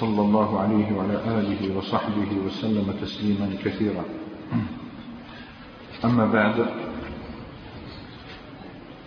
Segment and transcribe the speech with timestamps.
[0.00, 4.04] صلى الله عليه وعلى آله وصحبه وسلم تسليما كثيرا.
[6.04, 6.66] أما بعد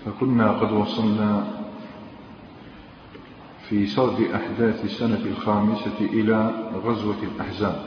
[0.05, 1.47] فكنا قد وصلنا
[3.69, 6.51] في سرد أحداث السنة الخامسة إلى
[6.85, 7.85] غزوة الأحزاب.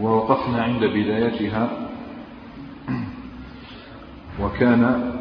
[0.00, 1.88] ووقفنا عند بدايتها
[4.40, 5.12] وكان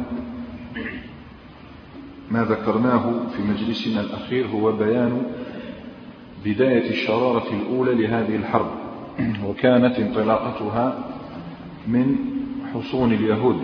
[2.32, 5.22] ما ذكرناه في مجلسنا الأخير هو بيان
[6.46, 8.72] بداية الشرارة الأولى لهذه الحرب
[9.45, 11.12] وكانت انطلاقتها
[11.88, 12.16] من
[12.73, 13.58] حصون اليهود.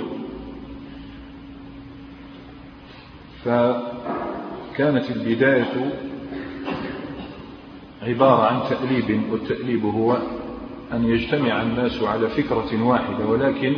[3.45, 5.93] فكانت البداية
[8.03, 10.17] عبارة عن تأليب والتأليب هو
[10.93, 13.73] أن يجتمع الناس على فكرة واحدة ولكن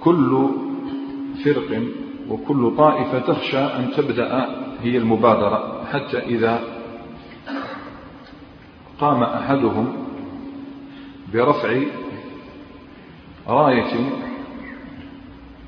[0.00, 0.48] كل
[1.44, 1.82] فرق
[2.32, 4.48] وكل طائفة تخشى أن تبدأ
[4.82, 6.60] هي المبادرة حتى إذا
[9.00, 9.92] قام أحدهم
[11.34, 11.80] برفع
[13.48, 14.10] راية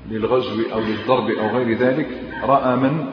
[0.09, 3.05] للغزو أو للضرب أو غير ذلك رأى من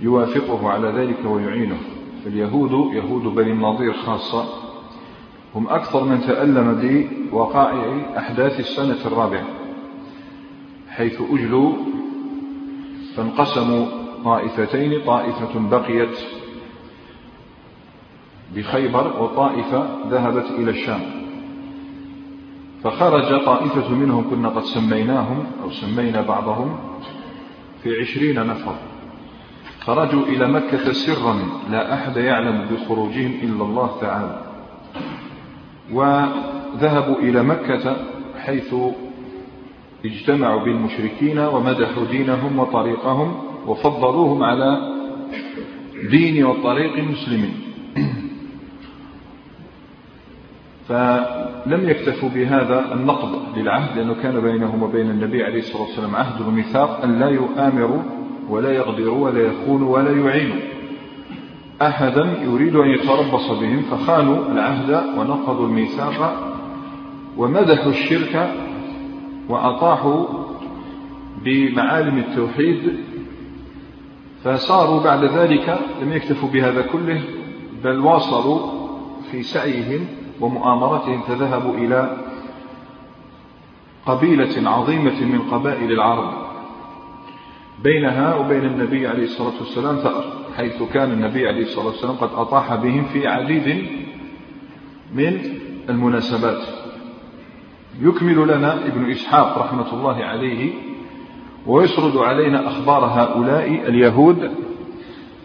[0.00, 1.78] يوافقه على ذلك ويعينه.
[2.24, 4.44] فاليهود يهود بني النظير خاصة
[5.54, 6.80] هم أكثر من تألم
[7.32, 9.44] بوقائع أحداث السنة الرابعة
[10.88, 11.89] حيث أجلوا
[13.16, 13.86] فانقسموا
[14.24, 16.18] طائفتين طائفة بقيت
[18.54, 21.00] بخيبر وطائفة ذهبت إلى الشام.
[22.84, 26.78] فخرج طائفة منهم كنا قد سميناهم أو سمينا بعضهم
[27.82, 28.74] في عشرين نفر.
[29.80, 31.36] خرجوا إلى مكة سرا
[31.70, 34.42] لا أحد يعلم بخروجهم إلا الله تعالى.
[35.92, 37.96] وذهبوا إلى مكة
[38.38, 38.74] حيث
[40.04, 43.34] اجتمعوا بالمشركين ومدحوا دينهم وطريقهم
[43.66, 44.78] وفضلوهم على
[46.10, 47.54] دين وطريق المسلمين
[50.88, 57.02] فلم يكتفوا بهذا النقض للعهد لأنه كان بينهم وبين النبي عليه الصلاة والسلام عهد وميثاق
[57.04, 58.02] أن لا يؤامروا
[58.48, 60.60] ولا يغدروا ولا يخونوا ولا يعينوا.
[61.82, 66.52] أحدا يريد أن يتربص بهم فخانوا العهد ونقضوا الميثاق
[67.36, 68.50] ومدحوا الشرك
[69.50, 70.26] وأطاحوا
[71.44, 72.96] بمعالم التوحيد
[74.44, 77.22] فصاروا بعد ذلك لم يكتفوا بهذا كله
[77.84, 78.60] بل واصلوا
[79.30, 80.06] في سعيهم
[80.40, 82.16] ومؤامرتهم فذهبوا إلى
[84.06, 86.32] قبيلة عظيمة من قبائل العرب
[87.84, 90.24] بينها وبين النبي عليه الصلاة والسلام ثأر
[90.56, 93.86] حيث كان النبي عليه الصلاة والسلام قد أطاح بهم في عديد
[95.14, 95.40] من
[95.88, 96.79] المناسبات.
[98.00, 100.72] يكمل لنا ابن إسحاق رحمة الله عليه
[101.66, 104.50] ويسرد علينا أخبار هؤلاء اليهود.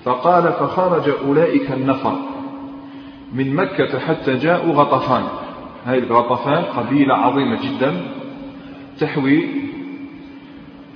[0.03, 2.15] فقال فخرج أولئك النفر
[3.33, 5.23] من مكة حتى جاءوا غطفان.
[5.85, 8.01] هذه الغطفان قبيلة عظيمة جدا
[8.99, 9.47] تحوي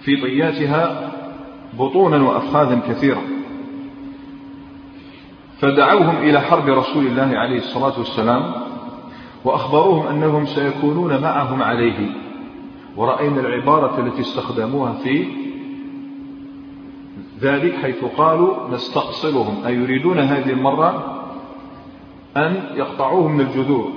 [0.01, 1.11] في طياتها
[1.79, 3.21] بطونا وأفخاذا كثيرة.
[5.59, 8.68] فدعوهم إلى حرب رسول الله عليه الصلاة والسلام
[9.45, 12.09] وأخبروهم أنهم سيكونون معهم عليه.
[12.97, 15.27] ورأينا العبارة التي استخدموها في
[17.41, 19.65] ذلك حيث قالوا نستأصلهم.
[19.65, 21.15] أي يريدون هذه المرة
[22.37, 23.91] أن يقطعوهم من الجذور.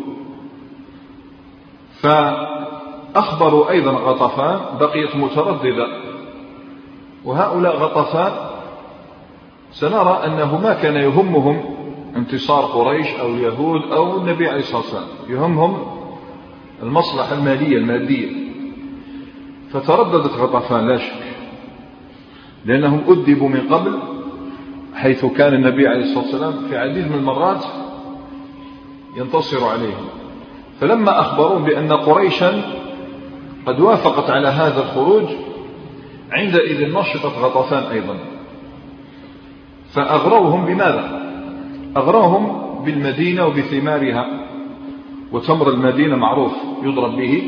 [2.01, 5.87] فأخبروا أيضا غطفان بقيت مترددة.
[7.25, 8.33] وهؤلاء غطفان
[9.73, 11.72] سنرى أنه ما كان يهمهم
[12.17, 15.09] انتصار قريش أو اليهود أو النبي عليه الصلاة والسلام.
[15.29, 15.79] يهمهم
[16.83, 18.29] المصلحة المالية المادية.
[19.73, 21.23] فترددت غطفان لا شك.
[22.65, 23.99] لأنهم أدبوا من قبل
[24.95, 27.65] حيث كان النبي عليه الصلاة والسلام في عديد من المرات
[29.17, 30.07] ينتصر عليهم.
[30.81, 32.63] فلما أخبروهم بأن قريشا
[33.67, 35.25] قد وافقت على هذا الخروج
[36.33, 38.19] عندئذ نشطت غطفان أيضا.
[39.93, 41.22] فأغروهم بماذا؟
[41.97, 44.49] أغراهم بالمدينة وبثمارها.
[45.33, 46.53] وتمر المدينة معروف
[46.83, 47.43] يضرب به.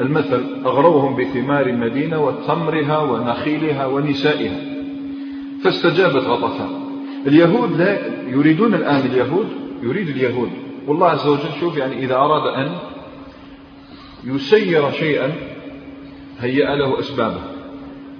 [0.00, 4.60] المثل أغروهم بثمار المدينة وتمرها ونخيلها ونسائها.
[5.64, 6.68] فاستجابت غطفان
[7.26, 7.98] اليهود لا
[8.28, 9.46] يريدون الآن اليهود
[9.82, 10.50] يريد اليهود.
[10.86, 12.72] والله عز وجل شوف يعني إذا أراد أن
[14.24, 15.32] يسير شيئا
[16.40, 17.40] هيأ له أسبابه.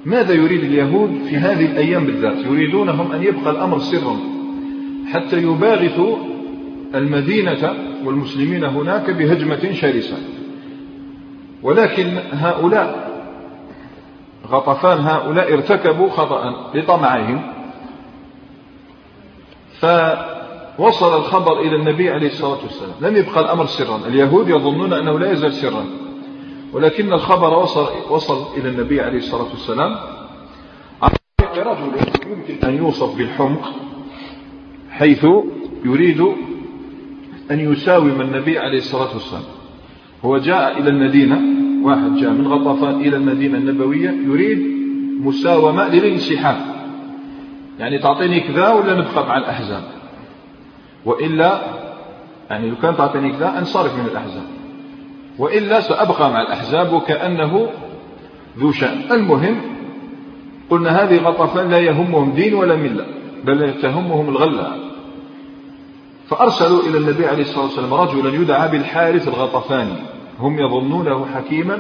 [0.05, 4.36] ماذا يريد اليهود في هذه الأيام بالذات؟ يريدونهم أن يبقى الأمر سرا.
[5.13, 6.17] حتى يباغتوا
[6.95, 7.75] المدينة
[8.05, 10.17] والمسلمين هناك بهجمة شرسة.
[11.63, 13.07] ولكن هؤلاء
[14.49, 17.53] غطفان هؤلاء ارتكبوا خطأ لطمعهم
[19.79, 22.95] فوصل الخبر إلى النبي عليه الصلاة والسلام.
[23.01, 24.01] لم يبقى الأمر سرا.
[24.07, 25.85] اليهود يظنون أنه لا يزال سرا.
[26.73, 29.97] ولكن الخبر وصل, وصل إلى النبي عليه الصلاة والسلام.
[31.57, 31.93] رجل
[32.27, 33.86] يمكن أن يوصف بالحمق.
[34.99, 35.27] حيث
[35.85, 36.21] يريد
[37.51, 39.43] أن يساوم النبي عليه الصلاة والسلام.
[40.25, 41.41] هو جاء إلى المدينة
[41.83, 44.59] واحد جاء من غطفان إلى المدينة النبوية يريد
[45.21, 46.57] مساومة للانسحاب.
[47.79, 49.83] يعني تعطيني كذا ولا نبقى مع الأحزاب؟
[51.05, 51.61] وإلا
[52.51, 54.47] يعني لو كان تعطيني كذا أنصرف من الأحزاب.
[55.39, 57.69] وإلا سأبقى مع الأحزاب وكأنه
[58.59, 58.99] ذو شأن.
[59.11, 59.57] المهم
[60.71, 63.07] قلنا هذه غطفان لا يهمهم دين ولا ملة.
[63.47, 64.77] بل تهمهم الغلة.
[66.29, 69.97] فأرسلوا إلى النبي عليه الصلاة والسلام رجلا يدعى بالحارث الغطفاني.
[70.41, 71.79] هم يظنونه حكيما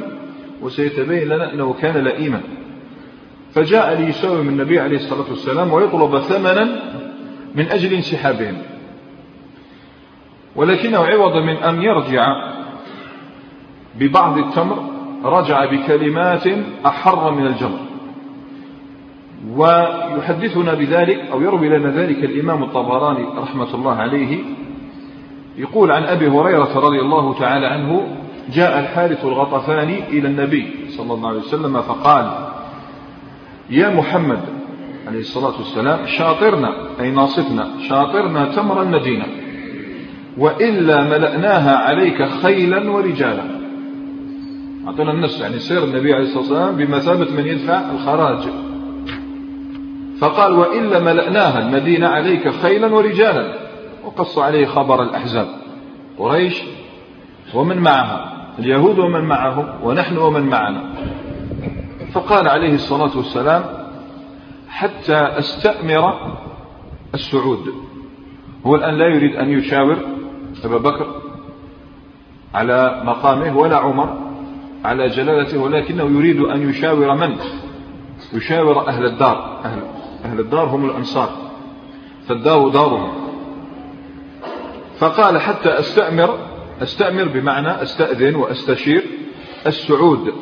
[0.62, 2.40] وسيتبين لنا أنه كان لئيما.
[3.54, 6.64] فجاء ليساوم النبي عليه الصلاة والسلام ويطلب ثمنا
[7.54, 8.56] من أجل انسحابهم.
[10.56, 12.52] ولكنه عوض من أن يرجع
[13.98, 14.84] ببعض التمر
[15.24, 16.46] رجع بكلمات
[16.86, 17.78] أحر من الجمر.
[19.56, 24.38] ويحدثنا بذلك أو يروي لنا ذلك الإمام الطبراني رحمة الله عليه
[25.56, 28.06] يقول عن أبي هريرة رضي الله تعالى عنه
[28.52, 32.30] جاء الحارث الغطفاني إلى النبي صلى الله عليه وسلم فقال
[33.70, 34.40] يا محمد
[35.08, 39.24] عليه الصلاة والسلام شاطرنا أي ناصفنا شاطرنا تمر المدينة
[40.38, 43.44] وإلا ملأناها عليك خيلا ورجالا.
[44.86, 48.48] أعطينا النص يعني سير النبي عليه الصلاة والسلام بمثابة من يدفع الخراج.
[50.20, 53.54] فقال وإلا ملأناها المدينة عليك خيلا ورجالا.
[54.04, 55.48] وقص عليه خبر الأحزاب.
[56.18, 56.62] قريش
[57.54, 60.82] ومن معها اليهود ومن معهم ونحن ومن معنا.
[62.12, 63.64] فقال عليه الصلاة والسلام
[64.68, 66.36] حتى أستأمر
[67.14, 67.74] السعود.
[68.66, 69.96] هو الآن لا يريد أن يشاور
[70.64, 71.06] أبا بكر
[72.54, 74.18] على مقامه ولا عمر
[74.84, 77.36] على جلالته ولكنه يريد أن يشاور من؟
[78.32, 79.82] يشاور أهل الدار أهل,
[80.26, 81.30] أهل الدار هم الأنصار
[82.28, 83.12] فالدار دارهم.
[84.98, 86.38] فقال حتى أستأمر
[86.82, 89.04] أستأمر بمعنى أستأذن وأستشير
[89.66, 90.34] السعود.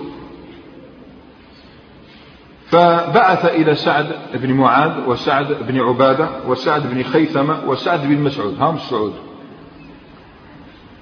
[2.66, 8.74] فبعث إلى سعد بن معاذ وسعد بن عبادة وسعد بن خيثمة وسعد بن مسعود هم
[8.74, 9.12] السعود.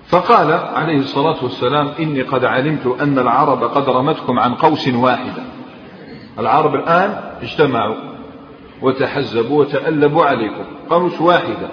[0.06, 5.42] فقال عليه الصلاة والسلام إني قد علمت أن العرب قد رمتكم عن قوس واحدة.
[6.38, 8.11] العرب الآن اجتمعوا.
[8.82, 10.64] وتحزبوا وتألبوا عليكم.
[10.90, 11.68] قوس واحدة.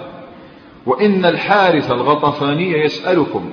[0.86, 3.50] وإن الحارث الغطفاني يسألكم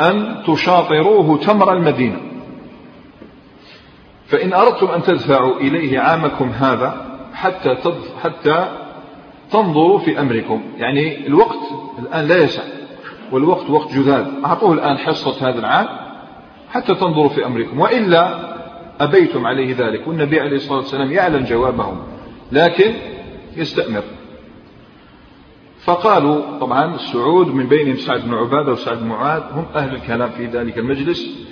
[0.00, 2.20] أن تشاطروه تمر المدينة.
[4.26, 7.76] فإن أردتم أن تدفعوا إليه عامكم هذا حتى
[8.22, 8.68] حتى
[9.52, 10.62] تنظروا في أمركم.
[10.78, 11.58] يعني الوقت
[11.98, 12.62] الآن لا يسع.
[13.32, 15.86] والوقت وقت جذاذ أعطوه الآن حصة هذا العام
[16.70, 17.80] حتى تنظروا في أمركم.
[17.80, 18.56] وإلا
[19.00, 20.08] أبيتم عليه ذلك.
[20.08, 22.15] والنبي عليه الصلاة والسلام يعلم جوابهم.
[22.52, 22.94] لكن
[23.56, 24.02] يستأمر.
[25.84, 30.46] فقالوا طبعا السعود من بينهم سعد بن عبادة وسعد بن معاذ هم أهل الكلام في
[30.46, 31.46] ذلك المجلس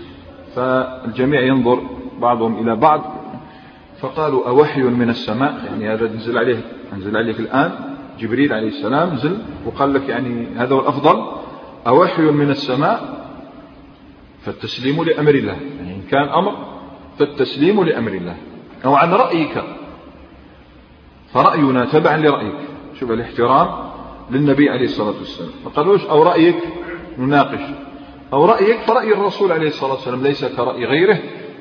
[0.55, 1.83] فالجميع ينظر
[2.21, 3.15] بعضهم إلى بعض
[4.01, 6.61] فقالوا أوحي من السماء يعني هذا نزل عليه
[6.97, 7.73] نزل عليك الآن
[8.21, 11.27] جبريل عليه السلام نزل وقال لك يعني هذا هو الأفضل
[11.87, 13.25] أوحي من السماء
[14.45, 16.57] فالتسليم لأمر الله يعني إن كان أمر
[17.19, 18.37] فالتسليم لأمر الله.
[18.85, 19.65] أو عن رأيك
[21.35, 22.55] فرأينا تبعا لرأيك.
[23.00, 23.69] شوف الاحترام
[24.31, 25.50] للنبي عليه الصلاة والسلام.
[25.64, 26.57] ما قالوش أو رأيك؟
[27.19, 27.61] نناقش.
[28.33, 31.19] أو رأيك؟ فرأي الرسول عليه الصلاة والسلام ليس كرأي غيره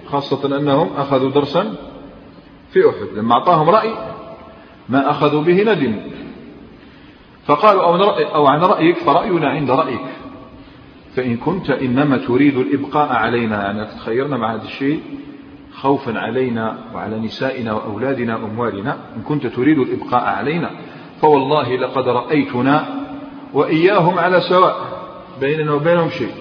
[0.07, 1.75] خاصة أنهم أخذوا درسا
[2.71, 3.17] في أحد.
[3.17, 3.93] لما أعطاهم رأي
[4.89, 6.01] ما أخذوا به ندموا
[7.45, 7.95] فقالوا أو,
[8.35, 10.05] أو عن رأيك فرأينا عند رأيك.
[11.15, 13.63] فإن كنت إنما تريد الإبقاء علينا.
[13.63, 15.01] يعني تخيرنا مع هذا الشيء.
[15.75, 18.97] خوفا علينا وعلى نسائنا وأولادنا وأموالنا.
[19.17, 20.69] إن كنت تريد الإبقاء علينا
[21.21, 22.85] فوالله لقد رأيتنا
[23.53, 24.75] وإياهم على سواء
[25.41, 26.31] بيننا وبينهم شيء.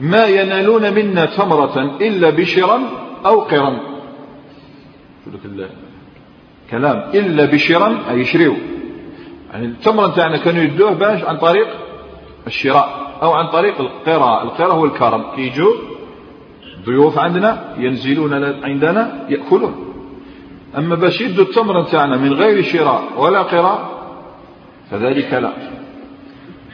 [0.00, 2.80] ما ينالون منا تمرة إلا بشرا
[3.26, 3.80] أو قرا
[6.70, 8.54] كلام إلا بشرا أي يشريو
[9.52, 11.68] يعني التمر نتاعنا كانوا يدوه باش عن طريق
[12.46, 14.42] الشراء أو عن طريق القراء.
[14.42, 15.24] القراء هو الكرم.
[15.36, 15.72] كيجوا
[16.86, 19.74] ضيوف عندنا ينزلون عندنا يأكلون.
[20.78, 23.96] أما باش يدوا التمر نتاعنا من غير شراء ولا قراء
[24.90, 25.52] فذلك لا.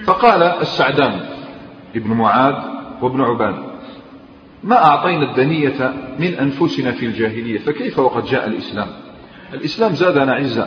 [0.05, 1.21] فقال السعدان
[1.97, 2.55] ابن معاذ
[3.03, 3.55] وابن عباد
[4.65, 8.89] ما أعطينا الدنية من أنفسنا في الجاهلية؟ فكيف وقد جاء الإسلام؟
[9.55, 10.67] الإسلام زادنا عزة.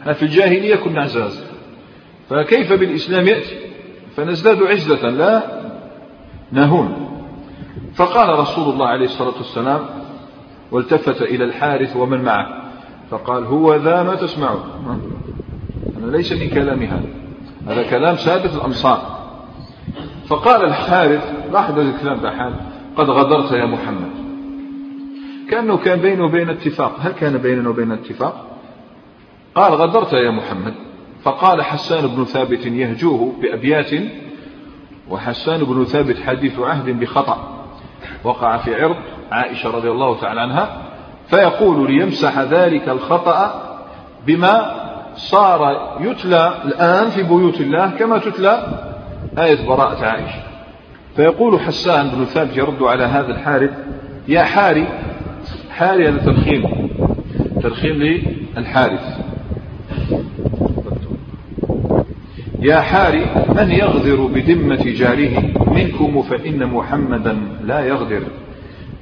[0.00, 1.44] إحنا في الجاهلية كنا عزاز.
[2.30, 3.56] فكيف بالإسلام يأتي؟
[4.16, 5.42] فنزداد عزة لا
[6.52, 7.07] نهون.
[7.98, 9.80] فقال رسول الله عليه الصلاة والسلام
[10.72, 12.46] والتفت إلى الحارث ومن معه.
[13.10, 14.60] فقال هو ذا ما تسمعون.
[15.98, 17.08] أنا ليس من كلام هذا.
[17.66, 19.18] هذا كلام سادة الأمصار
[20.26, 22.54] فقال الحارث لاحظ هذا الكلام بحال
[22.96, 24.10] قد غدرت يا محمد.
[25.50, 26.96] كأنه كان بينه وبين اتفاق.
[27.00, 28.46] هل كان بيننا وبين اتفاق؟
[29.54, 30.74] قال غدرت يا محمد.
[31.22, 33.90] فقال حسان بن ثابت يهجوه بأبيات
[35.10, 37.57] وحسان بن ثابت حديث عهد بخطأ.
[38.24, 38.96] وقع في عرض
[39.32, 40.76] عائشة رضي الله تعالى عنها
[41.26, 43.62] فيقول ليمسح ذلك الخطأ
[44.26, 44.74] بما
[45.16, 48.66] صار يتلى الآن في بيوت الله كما تتلى
[49.38, 50.42] آية براءة عائشة.
[51.16, 53.70] فيقول حسان بن ثابت يرد على هذا الحارث
[54.28, 54.86] يا حاري
[55.70, 56.88] حاري هذا ترخيم
[57.62, 58.22] ترخيم
[58.56, 59.27] للحارث.
[62.60, 68.22] يا حاري من يغدر بذمة جاره منكم فإن محمدا لا يغدر.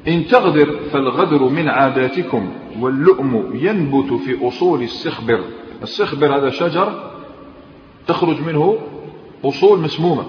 [0.08, 5.40] إن تغدر فالغدر من عاداتكم واللؤم ينبت في أصول السخبر.
[5.82, 7.12] السخبر هذا شجر
[8.06, 8.78] تخرج منه
[9.44, 10.24] أصول مسمومة.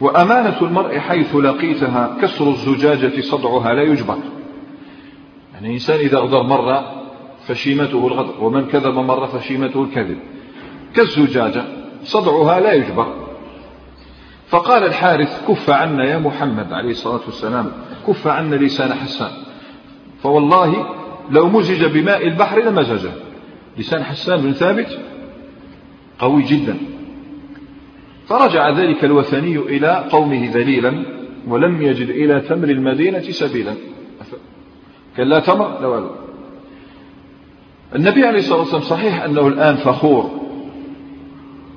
[0.00, 4.18] وأمانة المرء حيث لقيتها كسر الزجاجة صدعها لا يجبر.
[5.54, 7.02] يعني إنسان إذا غدر مرة
[7.46, 10.18] فشيمته الغدر ومن كذب مرة فشيمته الكذب.
[10.94, 11.64] كالزجاجة
[12.04, 13.14] صدعها لا يجبر.
[14.48, 17.72] فقال الحارث كف عنا يا محمد عليه الصلاة والسلام
[18.06, 19.30] كف عنا لسان حسان.
[20.22, 20.86] فوالله
[21.30, 23.10] لو مزج بماء البحر لمزجه
[23.78, 24.98] لسان حسان بن ثابت
[26.18, 26.76] قوي جدا.
[28.28, 31.04] فرجع ذلك الوثني إلى قومه ذليلا
[31.48, 33.74] ولم يجد إلى تمر المدينة سبيلا.
[35.16, 36.10] كان لا تمر لا
[37.94, 40.41] النبي عليه الصلاة والسلام صحيح أنه الآن فخور.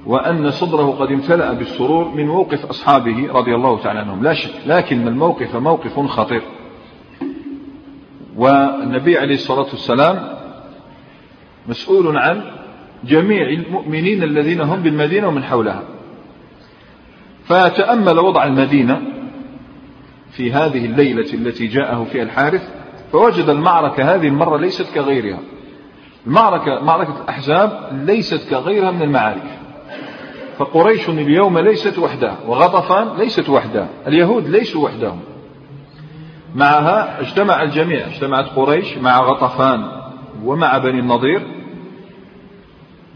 [0.06, 4.24] وأن صدره قد امتلأ بالسرور من موقف أصحابه رضي الله تعالى عنهم.
[4.24, 6.42] لا شك لكن الموقف موقف خطير.
[8.36, 10.36] والنبي عليه الصلاة والسلام
[11.68, 12.42] مسؤول عن
[13.04, 15.84] جميع المؤمنين الذين هم بالمدينة ومن حولها.
[17.46, 19.02] فتأمل وضع المدينة
[20.32, 22.70] في هذه الليلة التي جاءه فيها الحارث
[23.12, 25.40] فوجد المعركة هذه المرة ليست كغيرها.
[26.28, 29.65] المعركة معركة الأحزاب ليست كغيرها من المعارك.
[30.58, 35.20] فقريش اليوم ليست وحدها وغطفان ليست وحدها اليهود ليسوا وحدهم.
[36.56, 39.92] معها اجتمع الجميع اجتمعت قريش مع غطفان
[40.44, 41.42] ومع بني النضير.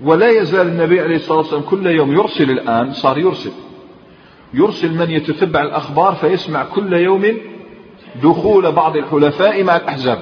[0.03, 3.51] ولا يزال النبي عليه الصلاة والسلام كل يوم يرسل الآن صار يرسل.
[4.53, 7.37] يرسل من يتتبع الأخبار فيسمع كل يوم
[8.23, 10.19] دخول بعض الحلفاء مع الأحزاب.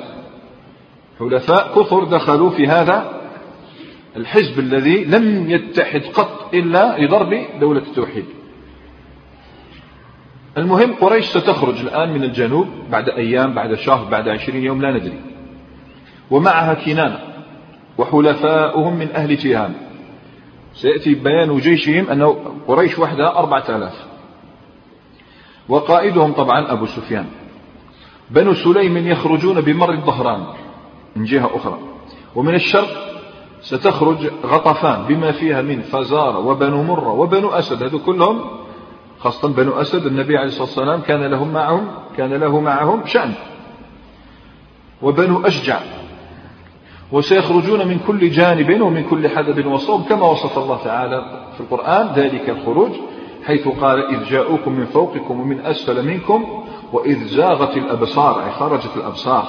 [1.20, 3.17] حلفاء كثر دخلوا في هذا
[4.18, 8.26] الحزب الذي لم يتحد قط إلا لضرب دولة التوحيد.
[10.58, 15.20] المهم قريش ستخرج الآن من الجنوب بعد أيام بعد شهر بعد عشرين يوم لا ندري.
[16.32, 17.20] ومعها كنانة
[17.98, 19.74] وحلفاؤهم من أهل تيهان.
[20.74, 24.06] سيأتي بيان جيشهم أنه قريش وحدها أربعة آلاف.
[25.70, 27.26] وقائدهم طبعا أبو سفيان.
[28.32, 30.46] بنو سليم يخرجون بمر الظهران
[31.16, 31.80] من جهة أخرى.
[32.36, 33.17] ومن الشرق
[33.68, 37.84] ستخرج غطفان بما فيها من فزارة وبنو مرة وبنو أسد.
[37.84, 38.42] هذو كلهم
[39.20, 43.34] خاصة بنو أسد النبي عليه الصلاة والسلام كان لهم معهم كان له معهم شأن.
[45.02, 45.80] وبنو أشجع.
[47.12, 52.50] وسيخرجون من كل جانب ومن كل حدب وصوب كما وصف الله تعالى في القرآن ذلك
[52.50, 52.92] الخروج
[53.46, 59.48] حيث قال إذ جاءوكم من فوقكم ومن أسفل منكم وإذ زاغت الأبصار أي خرجت الأبصار.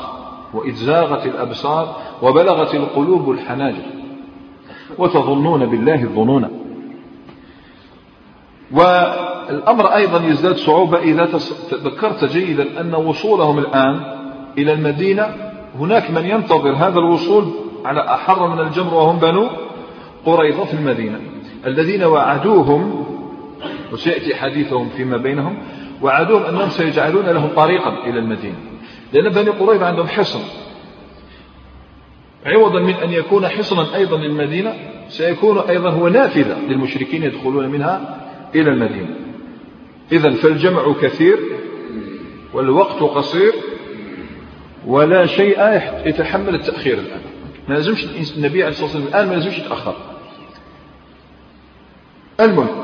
[0.54, 3.97] وإذ زاغت الأبصار وبلغت القلوب الحناجر.
[4.98, 6.48] وتظنون بالله الظنون.
[8.72, 11.28] والأمر أيضا يزداد صعوبة إذا
[11.70, 14.00] تذكرت جيدا أن وصولهم الآن
[14.58, 15.34] إلى المدينة.
[15.78, 17.44] هناك من ينتظر هذا الوصول
[17.84, 19.48] على أحر من الجمر وهم بنو
[20.26, 21.20] قريظة في المدينة.
[21.66, 23.04] الذين وعدوهم
[23.92, 25.58] وسيأتي حديثهم فيما بينهم
[26.02, 28.56] وعدوهم أنهم سيجعلون لهم طريقا إلى المدينة.
[29.12, 30.40] لأن بني قريظة عندهم حصن.
[32.46, 34.74] عوضا من أن يكون حصنا أيضا للمدينة
[35.08, 38.20] سيكون أيضا هو نافذة للمشركين يدخلون منها
[38.54, 39.16] إلى المدينة.
[40.12, 41.38] إذا فالجمع كثير
[42.52, 43.52] والوقت قصير
[44.86, 47.20] ولا شيء يتحمل التأخير الآن.
[47.68, 48.04] ما لازمش
[48.36, 49.96] النبي عليه الصلاة والسلام الآن ما لازمش يتأخر.
[52.40, 52.82] المهم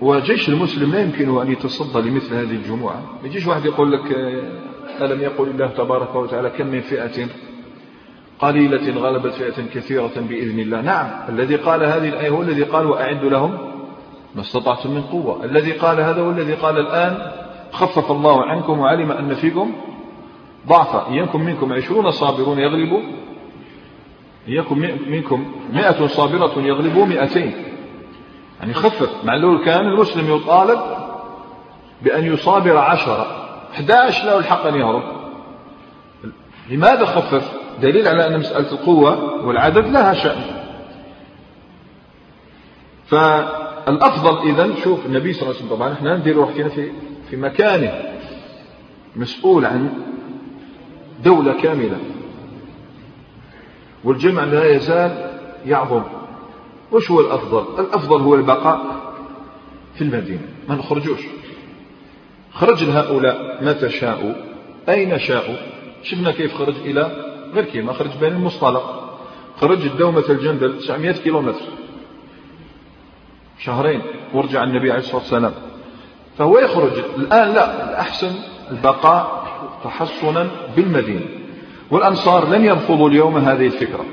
[0.00, 3.18] وجيش المسلم لا يمكن أن يتصدى لمثل هذه الجموعة.
[3.22, 4.12] ما يجيش واحد يقول لك
[5.00, 7.26] ألم يقول الله تبارك وتعالى كم من فئة
[8.42, 10.80] قليلة غلبت فئة كثيرة بإذن الله.
[10.80, 13.58] نعم الذي قال هذه الآية هو الذي قال وأعدوا لهم
[14.34, 15.44] ما استطعتم من قوة.
[15.44, 17.32] الذي قال هذا هو الذي قال الآن
[17.72, 19.72] خفف الله عنكم وعلم أن فيكم
[20.68, 21.08] ضعفا.
[21.08, 23.00] إن يكن منكم عشرون صابرون يغلبوا
[24.48, 27.52] إن يكن منكم مئة صابرة يغلبوا مئتين.
[28.60, 29.24] يعني خفف.
[29.24, 30.80] مع لو كان المسلم يطالب
[32.02, 33.26] بأن يصابر عشرة.
[33.74, 35.02] 11 له الحق أن يهرب
[36.70, 40.42] لماذا خفف؟ دليل على أن مسألة القوة والعدد لها شأن.
[43.06, 46.92] فالأفضل إذا شوف النبي صلى الله عليه وسلم طبعا إحنا ندير روحنا في
[47.30, 47.92] في مكانه
[49.16, 49.90] مسؤول عن
[51.24, 51.98] دولة كاملة.
[54.04, 55.30] والجمع لا يزال
[55.66, 56.02] يعظم.
[56.92, 59.02] وش هو الأفضل؟ الأفضل هو البقاء
[59.94, 60.48] في المدينة.
[60.68, 61.20] ما نخرجوش.
[62.52, 64.32] خرج هؤلاء متى شاءوا؟
[64.88, 65.56] أين شاءوا؟
[66.02, 69.16] شفنا كيف خرج إلى غير كيما خرج بين المصطلق.
[69.60, 71.60] خرج الدومة الجندل 900 كيلومتر.
[73.58, 74.02] شهرين
[74.34, 75.52] ورجع النبي عليه الصلاة والسلام.
[76.38, 76.92] فهو يخرج.
[77.16, 78.32] الآن لا الأحسن
[78.70, 79.46] البقاء
[79.84, 81.26] تحصنا بالمدينة.
[81.90, 84.04] والأنصار لن يرفضوا اليوم هذه الفكرة.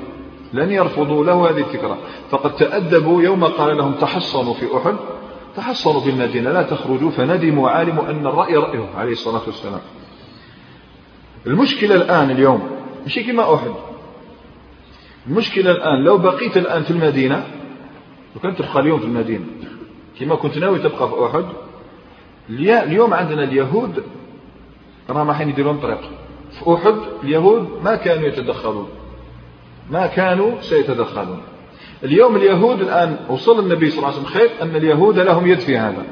[0.52, 1.98] لن يرفضوا له هذه الفكرة.
[2.30, 4.96] فقد تأدبوا يوم قال لهم تحصنوا في أحد.
[5.56, 9.80] تحصنوا بالمدينة لا تخرجوا فندموا وعلموا أن الرأي رأيه عليه الصلاة والسلام.
[11.46, 13.70] المشكلة الآن اليوم ماشي كما أحد.
[15.26, 17.46] المشكلة الآن لو بقيت الآن في المدينة
[18.44, 19.44] لو تبقى اليوم في المدينة
[20.20, 21.44] كما كنت ناوي تبقى في أحد
[22.50, 24.02] اليوم عندنا اليهود
[25.10, 26.00] راهم رايحين يديرون طريق.
[26.50, 26.94] في أحد
[27.24, 28.88] اليهود ما كانوا يتدخلون.
[29.90, 31.40] ما كانوا سيتدخلون.
[32.04, 35.78] اليوم اليهود الآن وصل النبي صلى الله عليه وسلم خير أن اليهود لهم يد في
[35.78, 36.04] هذا.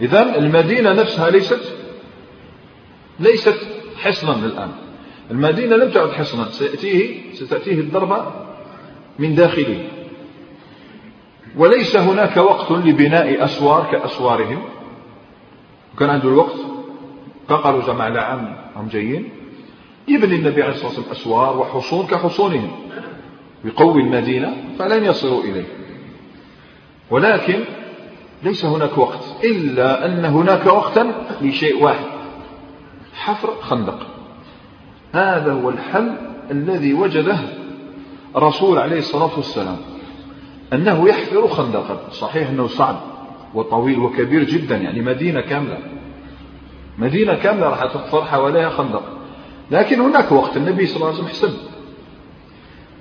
[0.00, 1.74] إذا المدينة نفسها ليست
[3.20, 3.58] ليست
[3.96, 4.70] حصنا الآن
[5.30, 6.50] المدينة لم تعد حصنا.
[6.50, 8.32] سيأتيه ستأتيه الضربة
[9.18, 9.88] من داخله
[11.56, 14.62] وليس هناك وقت لبناء أسوار كأسوارهم.
[15.98, 16.56] كان عنده الوقت.
[17.48, 19.28] فقالوا جماعة عام هم جايين.
[20.08, 22.70] يبني النبي عليه الصلاة والسلام أسوار وحصون كحصونهم.
[23.64, 25.66] يقوي المدينة فلن يصلوا إليه.
[27.10, 27.64] ولكن
[28.42, 32.06] ليس هناك وقت إلا أن هناك وقتا لشيء واحد.
[33.14, 34.17] حفر خندق.
[35.18, 36.12] هذا هو الحل
[36.50, 37.38] الذي وجده
[38.36, 39.76] رسول عليه الصلاة والسلام
[40.72, 42.96] أنه يحفر خندقا صحيح أنه صعب
[43.54, 45.78] وطويل وكبير جدا يعني مدينة كاملة
[46.98, 49.02] مدينة كاملة راح تحفر حواليها خندق
[49.70, 51.52] لكن هناك وقت النبي صلى الله عليه وسلم حسب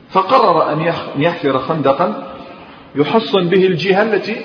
[0.09, 2.33] فقرر أن يحفر خندقا
[2.95, 4.35] يحصن به الجهة التي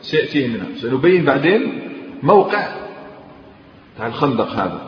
[0.00, 0.66] سيأتيه منها.
[0.76, 1.82] سنبين بعدين
[2.22, 2.68] موقع
[3.98, 4.80] تاع الخندق هذا.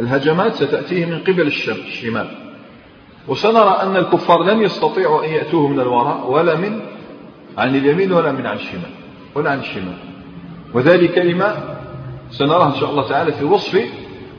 [0.00, 2.28] الهجمات ستأتيه من قبل الشمال.
[3.28, 6.80] وسنرى أن الكفار لن يستطيعوا أن يأتوه من الوراء ولا من
[7.58, 8.90] عن اليمين ولا من عن الشمال
[9.34, 9.96] ولا عن الشمال.
[10.74, 11.76] وذلك لما
[12.30, 13.84] سنراه إن شاء الله تعالى في وصف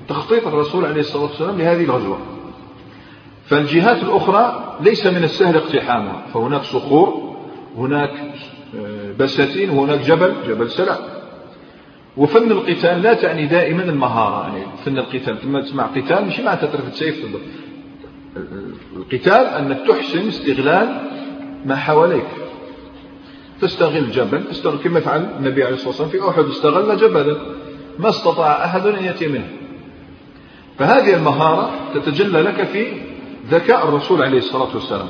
[0.10, 2.18] تخطيط الرسول عليه الصلاة والسلام لهذه الغزوة.
[3.46, 6.22] فالجهات الأخرى ليس من السهل اقتحامها.
[6.34, 7.36] فهناك صخور
[7.78, 8.12] هناك
[8.76, 10.98] آه، بساتين وهناك جبل جبل سلام.
[12.18, 14.48] وفن القتال لا تعني دائما المهارة.
[14.48, 17.26] يعني فن القتال لما تسمع قتال مش معناتها ترفد سيف
[18.96, 21.02] القتال أنك تحسن استغلال
[21.66, 22.28] ما حواليك.
[23.62, 27.38] تستغل جبل تستغل كما فعل النبي عليه الصلاة والسلام في أحد استغل جبلا.
[28.00, 29.48] ما استطاع أحد أن يأتي منه.
[30.80, 32.88] فهذه المهارة تتجلى لك في
[33.50, 35.08] ذكاء الرسول عليه الصلاة والسلام.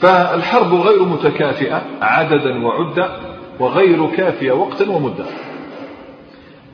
[0.00, 3.33] فالحرب غير متكافئة عددا وعدة.
[3.60, 5.24] وغير كافية وقتا ومدة.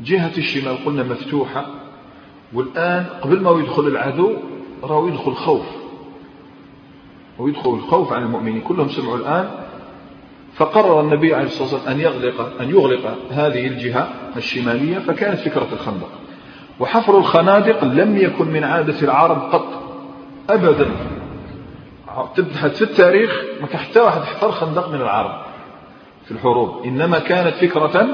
[0.05, 1.67] جهة الشمال قلنا مفتوحة
[2.53, 4.37] والآن قبل ما يدخل العدو
[4.83, 5.67] راه يدخل خوف.
[7.39, 9.51] ويدخل الخوف عن المؤمنين كلهم سمعوا الآن.
[10.55, 16.09] فقرر النبي عليه الصلاة والسلام أن يغلق, أن يغلق هذه الجهة الشمالية فكانت فكرة الخندق.
[16.81, 19.83] وحفر الخنادق لم يكن من عادة العرب قط
[20.51, 20.91] أبدا.
[22.37, 25.50] تبحث في التاريخ ما حتى واحد حفر خندق من العرب.
[26.31, 26.85] في الحروب.
[26.85, 28.07] إنما كانت فكرة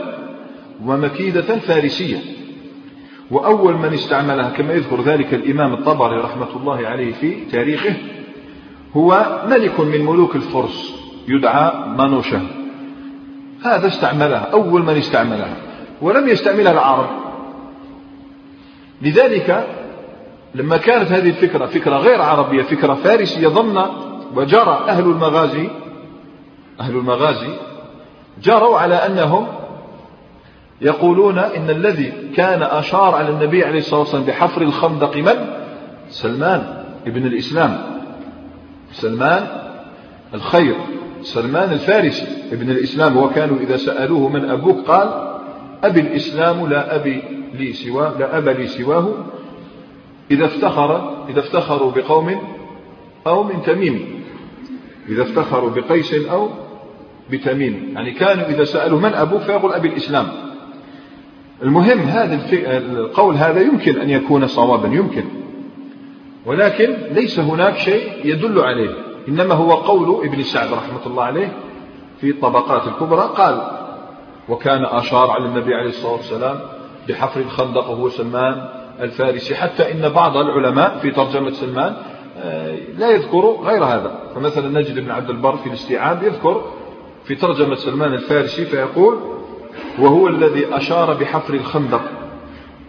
[0.86, 2.18] ومكيدة فارسية.
[3.30, 7.94] وأول من استعملها كما يذكر ذلك الإمام الطبري رحمة الله عليه في تاريخه
[8.96, 10.94] هو ملك من ملوك الفرس
[11.28, 12.40] يدعى مانوشة
[13.64, 15.56] هذا استعملها أول من استعملها.
[16.02, 17.08] ولم يستعملها العرب.
[19.02, 19.66] لذلك
[20.54, 23.84] لما كانت هذه الفكرة فكرة غير عربية فكرة فارسية ظن
[24.36, 25.68] وجرى أهل المغازي
[26.80, 27.50] أهل المغازي
[28.42, 29.46] جروا على أنهم
[30.80, 35.46] يقولون إن الذي كان أشار على النبي عليه الصلاة والسلام بحفر الخندق من؟
[36.08, 37.78] سلمان ابن الإسلام.
[38.92, 39.46] سلمان
[40.34, 40.76] الخير.
[41.22, 43.16] سلمان الفارسي ابن الإسلام.
[43.16, 45.38] وكانوا إذا سألوه من أبوك قال
[45.84, 47.22] أبي الإسلام لا أبي
[47.54, 49.12] لي سواه لا أبا لي سواه
[50.30, 52.40] إذا افتخر إذا افتخروا بقوم
[53.26, 54.24] أو من تميم.
[55.08, 56.48] إذا افتخروا بقيس أو
[57.30, 57.92] بتميم.
[57.94, 60.26] يعني كانوا إذا سألوا من أبوك فيقول أبي الإسلام.
[61.62, 62.40] المهم هذا
[62.76, 65.24] القول هذا يمكن أن يكون صوابا يمكن.
[66.46, 68.90] ولكن ليس هناك شيء يدل عليه.
[69.28, 71.52] إنما هو قول ابن سعد رحمة الله عليه
[72.20, 73.30] في الطبقات الكبرى.
[73.36, 73.62] قال
[74.48, 76.60] وكان أشار على النبي عليه الصلاة والسلام
[77.08, 78.68] بحفر الخندق وهو سلمان
[79.00, 79.54] الفارسي.
[79.54, 81.96] حتى إن بعض العلماء في ترجمة سلمان
[82.38, 84.18] آه، لا يذكر غير هذا.
[84.34, 86.64] فمثلا نجد ابن عبد البر في الاستيعاب يذكر
[87.26, 89.18] في ترجمة سلمان الفارسي فيقول
[89.98, 92.02] وهو الذي أشار بحفر الخندق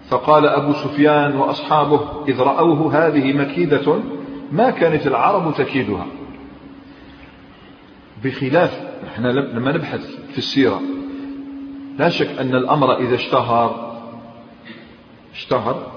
[0.10, 4.00] فقال أبو سفيان وأصحابه إذ رأوه هذه مكيدة
[4.52, 6.06] ما كانت العرب تكيدها.
[8.23, 10.82] بخلاف إحنا لما نبحث في السيرة
[11.97, 13.97] لا شك أن الأمر إذا اشتهر
[15.34, 15.91] اشتهر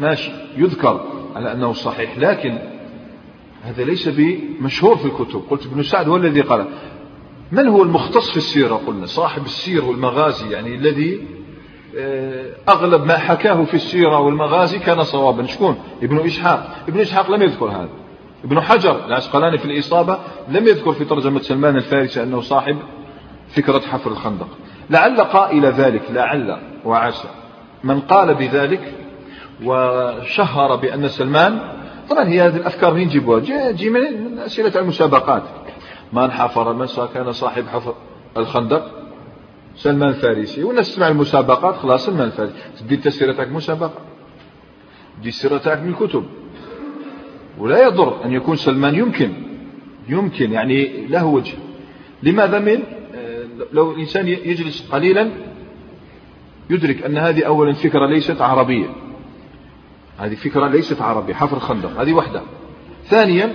[0.00, 1.04] ماشي يذكر
[1.36, 2.58] على أنه صحيح لكن
[3.62, 5.42] هذا ليس بمشهور في الكتب.
[5.50, 6.66] قلت ابن سعد هو الذي قال.
[7.52, 11.26] من هو المختص في السيرة قلنا؟ صاحب السير والمغازي يعني الذي
[11.98, 15.46] آه، أغلب ما حكاه في السيرة والمغازي كان صوابا.
[15.46, 16.76] شكون؟ ابن إسحاق.
[16.88, 17.88] ابن إسحاق لم يذكر هذا.
[18.44, 22.76] ابن حجر العسقلاني في الإصابة لم يذكر في ترجمة سلمان الفارسي أنه صاحب
[23.48, 24.48] فكرة حفر الخندق.
[24.90, 27.28] لعل قائل ذلك لعل وعسى.
[27.84, 28.94] من قال بذلك
[29.64, 31.60] وشهر بأن سلمان
[32.10, 33.40] طبعا هي هذه الأفكار من جيبوها.
[33.70, 35.42] جي من أسئلة المسابقات.
[36.12, 37.94] من حفر من كان صاحب حفر
[38.36, 39.02] الخندق
[39.76, 40.64] سلمان الفارسي.
[40.64, 42.54] والناس تسمع المسابقات خلاص سلمان الفارسي.
[42.80, 44.00] تدي التسيرة تاعك مسابقة.
[45.22, 46.24] دي السيرة تاعك من الكتب.
[47.58, 49.32] ولا يضر أن يكون سلمان يمكن.
[50.08, 51.54] يمكن يعني له وجه.
[52.22, 52.82] لماذا من؟
[53.14, 55.30] آه، لو الإنسان يجلس قليلا
[56.70, 58.86] يدرك أن هذه أولا فكرة ليست عربية.
[60.18, 62.00] هذه فكرة ليست عربية حفر الخندق.
[62.00, 62.42] هذه واحدة
[63.04, 63.54] ثانيا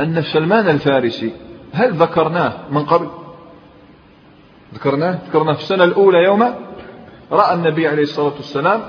[0.00, 1.32] أن سلمان الفارسي
[1.72, 3.08] هل ذكرناه من قبل؟
[4.74, 6.54] ذكرناه؟ ذكرناه في السنة الأولى يوم
[7.32, 8.82] رأى النبي عليه الصلاة والسلام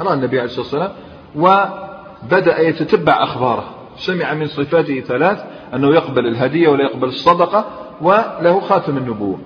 [0.00, 0.92] رأى النبي عليه الصلاة والسلام
[1.36, 3.64] وبدأ يتتبع أخباره.
[3.96, 5.44] سمع من صفاته ثلاث
[5.74, 7.64] أنه يقبل الهدية ولا يقبل الصدقة
[8.00, 9.38] وله خاتم النبوة.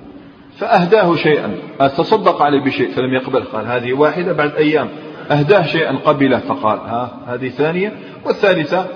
[0.58, 1.58] فأهداه شيئا.
[1.88, 3.44] تصدق عليه بشيء فلم يقبل.
[3.44, 4.88] قال هذه واحدة بعد أيام.
[5.30, 7.92] أهداه شيئا قبله فقال ها هذه ثانية.
[8.24, 8.86] والثالثة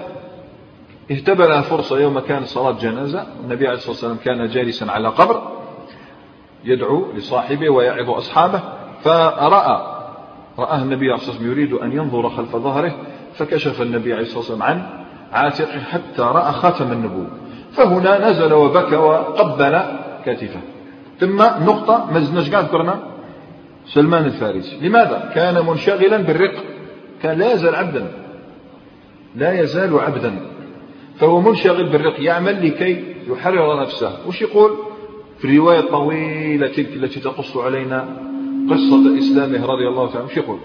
[1.11, 5.42] اهتبل فرصة يوم كان صلاة جنازة النبي عليه الصلاة والسلام كان جالسا على قبر
[6.64, 8.61] يدعو لصاحبه ويعظ أصحابه
[9.03, 10.01] فرأى
[10.59, 12.94] رآه النبي عليه الصلاة والسلام يريد أن ينظر خلف ظهره
[13.35, 14.83] فكشف النبي عليه الصلاة والسلام عن
[15.33, 17.27] عاتقه حتى رأى خاتم النبوة
[17.73, 19.83] فهنا نزل وبكى وقبل
[20.27, 20.61] كتفه.
[21.20, 23.01] ثم نقطة مزنج قاعد ذكرنا
[23.87, 24.79] سلمان الفارسي.
[24.81, 26.55] لماذا؟ كان منشغلا بالرق.
[27.23, 28.12] كان لا يزال عبدا.
[29.37, 30.40] لا يزال عبدا.
[31.20, 34.28] فهو منشغل بالرق يعمل لكي يحرر نفسه.
[34.28, 34.70] وش يقول؟
[35.38, 38.09] في الرواية الطويلة تلك التي تقص علينا
[38.70, 40.59] قصة إسلامه رضي الله تعالى وش يقول؟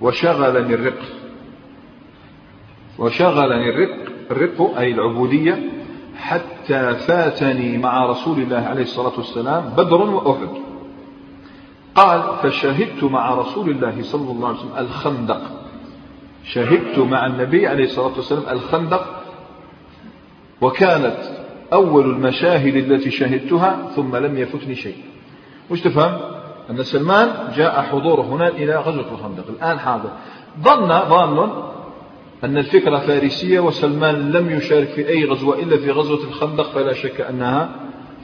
[0.00, 0.98] وشغلني الرق.
[2.98, 3.98] وشغلني الرق.
[4.30, 5.70] الرق أي العبودية.
[6.16, 10.48] حتى فاتني مع رسول الله عليه الصلاة والسلام بدر وأحد.
[11.94, 15.40] قال فشهدت مع رسول الله صلى الله عليه وسلم الخندق.
[16.44, 19.21] شهدت مع النبي عليه الصلاة والسلام الخندق.
[20.62, 21.16] وكانت
[21.72, 24.96] أول المشاهد التي شهدتها ثم لم يفتني شيء.
[25.70, 26.18] وش تفهم؟
[26.70, 29.44] أن سلمان جاء حضوره هنا إلى غزوة الخندق.
[29.48, 30.10] الآن حاضر.
[30.62, 31.50] ظن ظان
[32.44, 37.20] أن الفكرة فارسية وسلمان لم يشارك في أي غزوة إلا في غزوة الخندق فلا شك
[37.20, 37.70] أنها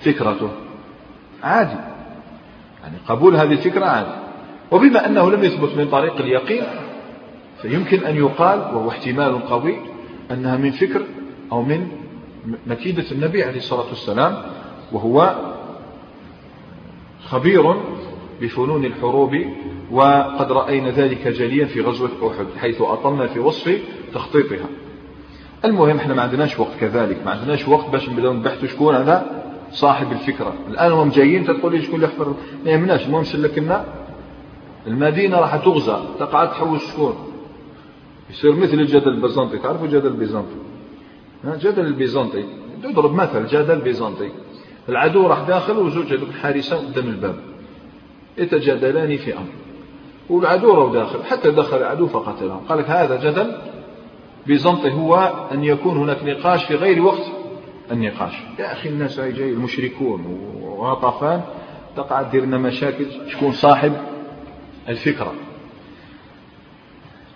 [0.01, 0.51] فكرته.
[1.42, 1.79] عادي.
[2.83, 4.11] يعني قبول هذه الفكرة عادي.
[4.70, 6.64] وبما أنه لم يثبت من طريق اليقين
[7.62, 9.77] فيمكن أن يقال وهو احتمال قوي
[10.31, 11.03] أنها من فكر
[11.53, 11.88] أو من
[12.66, 14.42] مكيدة النبي عليه الصلاة والسلام
[14.92, 15.37] وهو
[17.24, 17.74] خبير
[18.40, 19.37] بفنون الحروب
[19.90, 23.82] وقد رأينا ذلك جليا في غزوة أحد حيث أطلنا في وصف
[24.14, 24.66] تخطيطها.
[25.64, 30.12] المهم إحنا ما عندناش وقت كذلك ما عندناش وقت باش نبداو نبحثوا شكون هذا صاحب
[30.12, 30.54] الفكرة.
[30.68, 32.34] الآن هم جايين تقول لي شكون اللي يحفر
[32.64, 33.06] ما يهمناش.
[33.06, 33.84] المهم سلكنا
[34.87, 37.14] المدينة راح تغزى تقعد تحوس شكون؟
[38.30, 40.54] يصير مثل الجدل البيزنطي تعرفوا الجدل البيزنطي
[41.44, 42.44] جدل البيزنطي.
[42.85, 44.31] نضرب مثل جدل بيزنطي
[44.88, 47.37] العدو راح داخل وزوج هذوك الحارسة قدام الباب.
[48.38, 49.53] يتجادلان في أمر.
[50.31, 51.24] والعدو راهو داخل.
[51.24, 53.53] حتى دخل العدو فقتلهم قال لك هذا جدل
[54.46, 57.27] بيزنطي هو أن يكون هناك نقاش في غير وقت
[57.92, 58.33] النقاش.
[58.59, 60.24] يا أخي الناس هاي جاي المشركون
[60.62, 61.42] وغطفان
[61.96, 63.07] تقع دير لنا مشاكل.
[63.29, 63.92] شكون صاحب
[64.88, 65.33] الفكرة؟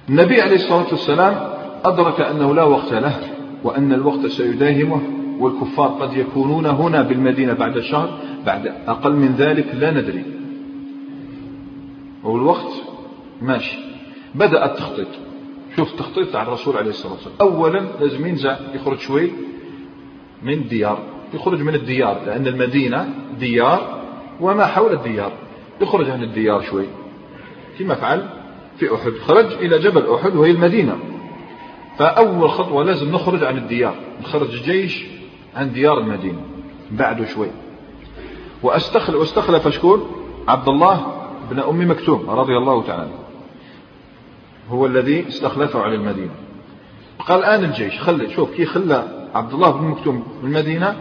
[0.08, 1.52] النبي عليه الصلاة والسلام
[1.84, 3.31] أدرك أنه لا وقت له.
[3.64, 5.00] وأن الوقت سيداهمه
[5.38, 10.24] والكفار قد يكونون هنا بالمدينة بعد شهر بعد أقل من ذلك لا ندري.
[12.24, 12.72] والوقت
[13.42, 13.78] ماشي.
[14.34, 15.08] بدأ التخطيط
[15.76, 17.36] شوف التخطيط على الرسول عليه الصلاة والسلام.
[17.40, 19.30] أولا لازم ينزع يخرج شوي
[20.42, 20.98] من الديار.
[21.34, 24.02] يخرج من الديار لأن المدينة ديار
[24.40, 25.32] وما حول الديار.
[25.80, 26.84] يخرج عن الديار شوي.
[27.78, 28.28] كما فعل
[28.78, 29.12] في أحد.
[29.12, 30.96] خرج إلى جبل أحد وهي المدينة.
[31.98, 35.04] فأول خطوة لازم نخرج عن الديار نخرج الجيش
[35.56, 36.40] عن ديار المدينة
[36.90, 37.48] بعده شوي.
[38.62, 40.06] واستخلف واستخلف شكون
[40.48, 41.06] عبد الله
[41.50, 43.10] بن أم مكتوم رضي الله تعالى
[44.70, 46.34] هو الذي استخلفه على المدينة.
[47.18, 50.96] قال الآن الجيش خلي شوف كي خلى عبد الله بن مكتوم في المدينة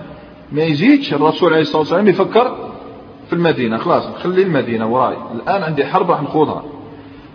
[0.52, 2.72] ما يزيدش الرسول عليه الصلاة والسلام يفكر
[3.28, 3.78] في المدينة.
[3.78, 5.18] خلاص خلي المدينة وراي.
[5.36, 6.64] الآن عندي حرب راح نخوضها.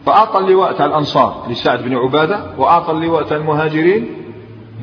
[0.07, 4.11] فأعطى اللواء الأنصار لسعد بن عبادة وأعطى اللواء المهاجرين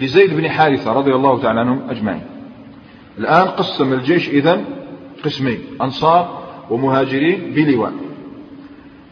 [0.02, 2.24] لزيد بن حارثة رضي الله تعالى عنهم أجمعين.
[3.18, 4.66] الآن قسم الجيش إذن
[5.26, 7.94] قسمين أنصار ومهاجرين بلواء.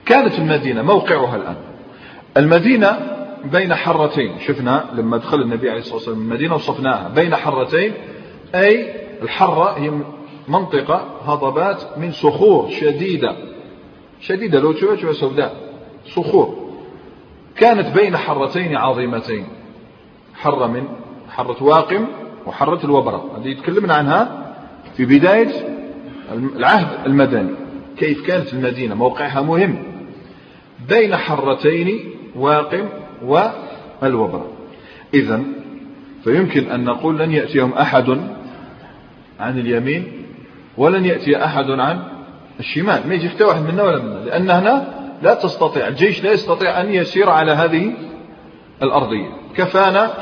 [0.05, 1.55] كانت المدينة موقعها الآن.
[2.37, 2.99] المدينة
[3.51, 7.09] بين حرتين شفنا لما دخل النبي عليه الصلاة والسلام المدينة وصفناها.
[7.15, 7.93] بين حرتين
[8.55, 9.91] أي الحرة هي
[10.47, 13.35] منطقة هضبات من صخور شديدة.
[14.21, 15.70] شديدة لو تشوفها سوداء.
[16.07, 16.71] صخور.
[17.55, 19.45] كانت بين حرتين عظيمتين.
[20.33, 20.87] حرة من
[21.29, 22.05] حرة واقم
[22.45, 23.37] وحرة الوبرة.
[23.37, 24.53] هذه يتكلمنا عنها
[24.97, 25.51] في بداية
[26.31, 27.49] العهد المدني.
[27.97, 29.83] كيف كانت المدينة؟ موقعها مهم.
[30.89, 31.99] بين حرتين
[32.35, 32.89] واقم
[33.21, 34.47] والوبرة.
[35.13, 35.43] إذا
[36.23, 38.09] فيمكن أن نقول لن يأتيهم أحد
[39.39, 40.11] عن اليمين
[40.77, 42.03] ولن يأتي أحد عن
[42.59, 43.07] الشمال.
[43.07, 46.93] ما يجي حتى واحد منا ولا منا لأن هنا لا تستطيع الجيش لا يستطيع أن
[46.93, 47.93] يسير على هذه
[48.83, 49.29] الأرضية.
[49.55, 50.13] كفانا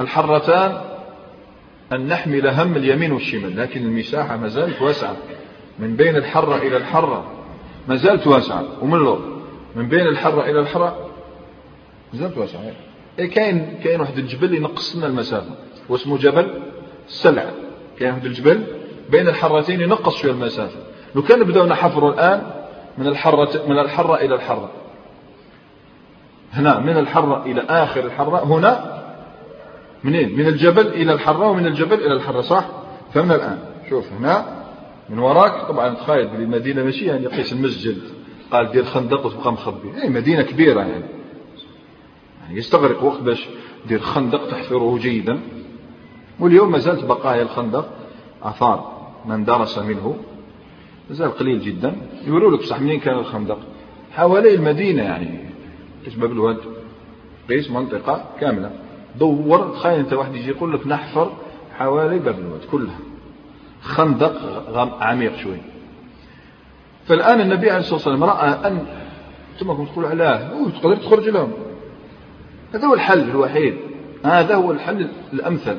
[0.00, 0.80] الحرتان
[1.92, 5.16] أن نحمل هم اليمين والشمال لكن المساحة ما زالت واسعة.
[5.78, 7.30] من بين الحرة إلى الحرة
[7.88, 8.64] ما زالت واسعة.
[8.82, 9.42] ومن لور؟
[9.76, 11.10] من بين الحرة إلى الحرة
[12.12, 12.60] ما زالت واسعة.
[13.18, 15.50] إيه كاين كاين واحد الجبل ينقص لنا المسافة.
[15.88, 16.50] واسمه جبل
[17.08, 17.50] السلع.
[17.98, 18.64] كاين واحد الجبل
[19.10, 20.76] بين الحرتين ينقص شوية المسافة.
[21.14, 22.57] لو كان بدأنا نحفر الآن
[22.98, 24.70] من الحرة من الحرة إلى الحرة.
[26.52, 29.02] هنا من الحرة إلى آخر الحرة هنا
[30.04, 32.64] منين؟ من الجبل إلى الحرة ومن الجبل إلى الحرة صح؟
[33.14, 33.58] فمن الآن.
[33.90, 34.64] شوف هنا
[35.08, 37.98] من وراك طبعا تخيل بلي المدينة ماشي يعني قيس المسجد.
[38.52, 40.02] قال دير خندق وتبقى مخبي.
[40.02, 41.04] أي مدينة كبيرة يعني.
[42.42, 43.48] يعني يستغرق وقت باش
[43.86, 45.40] دير خندق تحفره جيدا.
[46.40, 47.88] واليوم ما زالت بقايا الخندق
[48.42, 48.92] آثار
[49.26, 50.16] من درس منه.
[51.08, 51.96] مازال قليل جدا.
[52.26, 53.58] يقولوا لك بصح منين كان الخندق؟
[54.12, 55.38] حوالي المدينة يعني.
[56.04, 56.58] قيس باب الواد.
[57.48, 58.70] قيس منطقة كاملة.
[59.18, 59.74] دور.
[59.74, 61.32] تخيل أنت واحد يجي يقول لك نحفر
[61.78, 62.98] حوالي باب الواد كلها.
[63.82, 64.32] خندق
[65.00, 65.56] عميق شوي.
[67.06, 68.86] فالآن النبي عليه الصلاة والسلام رأى أن
[69.58, 71.52] ثم كنت تقول علاه تقدر تخرج لهم
[72.74, 73.74] هذا هو الحل الوحيد.
[74.24, 75.78] هذا هو الحل الأمثل.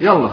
[0.00, 0.30] يلا.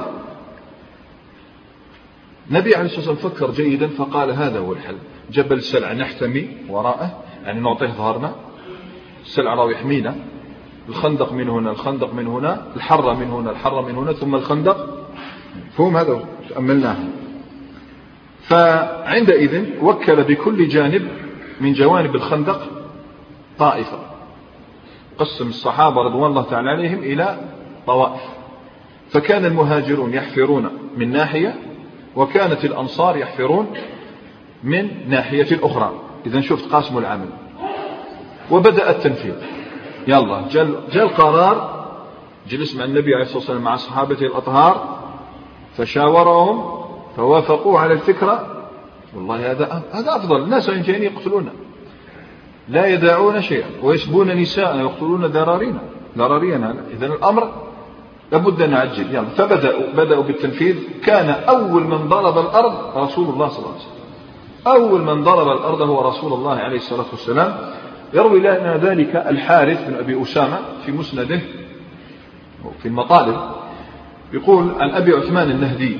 [2.51, 4.95] النبي عليه الصلاة والسلام فكر جيدا فقال هذا هو الحل.
[5.31, 8.35] جبل السلع نحتمي وراءه يعني نعطيه ظهرنا.
[9.23, 10.15] السلع راهو يحمينا.
[10.89, 15.07] الخندق من هنا الخندق من هنا الحرة من هنا الحرة من هنا ثم الخندق.
[15.77, 16.97] فهم هذا تأملناه
[18.41, 21.07] فعندئذ وكل بكل جانب
[21.61, 22.61] من جوانب الخندق
[23.57, 23.99] طائفة.
[25.17, 27.39] قسم الصحابة رضوان الله تعالى عليهم إلى
[27.87, 28.21] طوائف.
[29.09, 31.70] فكان المهاجرون يحفرون من ناحية
[32.15, 33.67] وكانت الأنصار يحفرون
[34.63, 35.91] من ناحية أخرى
[36.25, 37.29] إذا شفت قاسموا العمل.
[38.51, 39.33] وبدأ التنفيذ.
[40.07, 41.85] يلا جاء جل القرار.
[42.49, 44.99] جلس مع النبي عليه الصلاة والسلام مع صحابته الأطهار.
[45.77, 46.85] فشاورهم
[47.17, 48.67] فوافقوا على الفكرة.
[49.15, 50.43] والله هذا هذا أفضل.
[50.43, 51.51] الناس جايين يقتلونا
[52.69, 55.81] لا يدعون شيئا ويسبون نساء ويقتلون ذرارينا.
[56.17, 57.70] ذرارينا إذا الأمر
[58.31, 59.15] لابد أن نعجل.
[59.15, 59.25] يلا.
[59.25, 60.75] فبدأوا بدأوا بالتنفيذ.
[61.03, 64.01] كان أول من ضرب الأرض رسول الله صلى الله عليه وسلم.
[64.67, 67.57] أول من ضرب الأرض هو رسول الله عليه الصلاة والسلام.
[68.13, 71.39] يروي لنا ذلك الحارث بن أبي أسامة في مسنده
[72.79, 73.37] في المطالب.
[74.33, 75.97] يقول عن أبي عثمان النهدي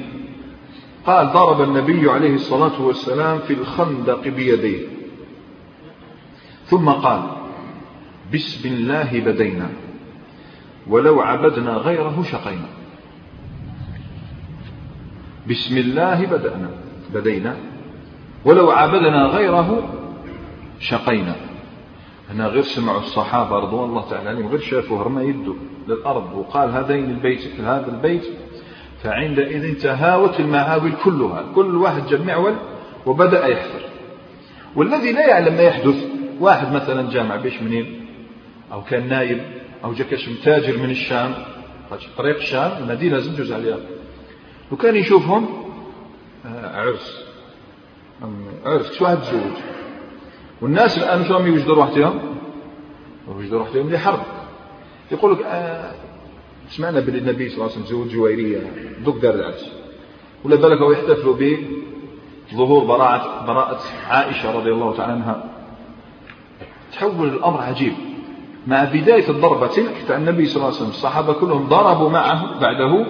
[1.06, 4.88] قال ضرب النبي عليه الصلاة والسلام في الخندق بيديه.
[6.66, 7.22] ثم قال
[8.34, 9.70] بسم الله بدينا.
[10.88, 12.68] ولو عبدنا غيره شقينا.
[15.50, 16.70] بسم الله بدأنا.
[17.14, 17.56] بدينا.
[18.46, 19.90] ولو عبدنا غيره
[20.80, 21.36] شقينا.
[22.32, 25.54] هنا غير سمعوا الصحابة رضوان الله تعالى عليهم غير شافوا رمى يده
[25.88, 28.26] للأرض وقال هذين البيت هذا البيت
[29.04, 31.44] فعندئذ تهاوت المعاول كلها.
[31.56, 32.56] كل واحد جاب معول
[33.06, 33.82] وبدأ يحفر.
[34.76, 36.06] والذي لا يعلم ما يحدث
[36.40, 38.01] واحد مثلا جامع بيش منين؟
[38.72, 39.42] أو كان نايب
[39.84, 41.34] أو جا كشم تاجر من الشام.
[42.18, 43.78] طريق الشام المدينة لازم تجوز عليها.
[44.72, 45.50] وكان يشوفهم
[46.46, 47.26] آه، عرس.
[48.66, 49.42] عرس شو واحد تزوج
[50.62, 52.20] والناس الآن شو يوجدوا روحتهم؟
[53.28, 54.24] يوجدوا روحتهم لحرب.
[55.12, 55.94] يقول لك آه
[56.70, 58.60] سمعنا بالنبي صلى الله عليه وسلم زوج جويرية
[59.06, 59.72] دوك دار العرس.
[60.44, 61.36] ولا بالك يحتفلوا
[62.52, 65.44] بظهور براءة براءة عائشة رضي الله تعالى عنها.
[66.92, 67.94] تحول الأمر عجيب.
[68.68, 73.06] مع بداية الضربة تلك النبي صلى الله عليه وسلم الصحابة كلهم ضربوا معه بعده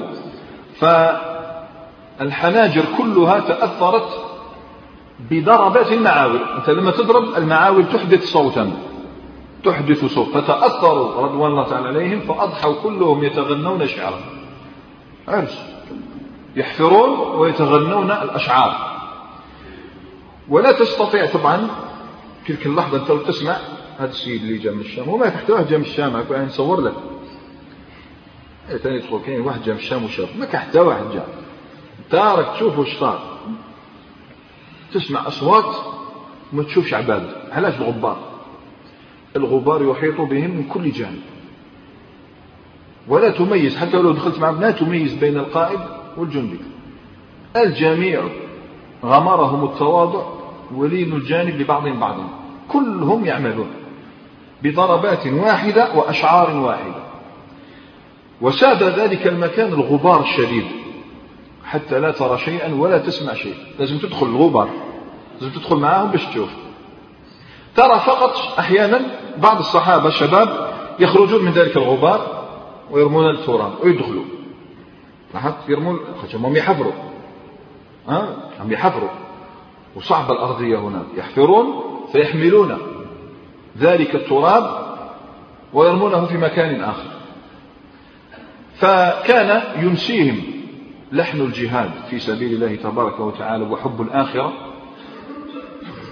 [2.20, 4.10] فالحناجر كلها تأثرت
[5.30, 6.40] بضربات المعاول.
[6.58, 8.72] أنت لما تضرب المعاول تحدث صوتا
[9.64, 14.20] تحدث صوت فتأثروا رضوان الله تعالى عليهم فأضحوا كلهم يتغنون شعرا.
[15.28, 15.62] عرس.
[16.56, 18.76] يحفرون ويتغنون الأشعار.
[20.50, 21.68] ولا تستطيع طبعا
[22.48, 23.58] تلك اللحظة أنت تسمع
[24.02, 25.10] هذا السيد اللي جاء من الشام.
[25.10, 26.94] وما تحت واحد جاء من الشام يعني نصور لك.
[28.68, 30.38] ثاني إيه، يدخل كاين واحد جاء من الشام وشاف.
[30.38, 31.28] ما كان حتى واحد جاء
[32.10, 33.38] تارك تشوف واش صار.
[34.94, 35.76] تسمع أصوات
[36.54, 37.30] ما تشوفش عباد.
[37.52, 38.18] علاش الغبار؟
[39.36, 41.22] الغبار يحيط بهم من كل جانب.
[43.08, 45.80] ولا تميز حتى لو دخلت معهم لا تميز بين القائد
[46.18, 46.60] والجندي.
[47.56, 48.24] الجميع
[49.04, 50.24] غمرهم التواضع
[50.76, 52.30] ولين الجانب لبعضهم بعضا
[52.68, 53.81] كلهم يعملون.
[54.63, 57.04] بضربات واحدة وأشعار واحدة.
[58.41, 60.65] وساد ذلك المكان الغبار الشديد.
[61.65, 64.69] حتى لا ترى شيئا ولا تسمع شيء لازم تدخل الغبار.
[65.41, 66.50] لازم تدخل معاهم باش تشوف.
[67.76, 69.02] ترى فقط أحيانا
[69.38, 72.47] بعض الصحابة الشباب يخرجون من ذلك الغبار
[72.91, 74.24] ويرمون التراب ويدخلوا.
[75.34, 76.00] لاحظت؟ يرمون
[76.34, 76.93] هم يحفروا.
[78.08, 79.10] ها؟ هم يحفروا.
[79.95, 81.06] وصعب الأرضية هناك.
[81.17, 82.78] يحفرون فيحملون.
[83.80, 84.96] ذلك التراب
[85.74, 87.12] ويرمونه في مكان آخر.
[88.76, 90.42] فكان ينسيهم
[91.12, 94.54] لحن الجهاد في سبيل الله تبارك وتعالى وحب الآخرة.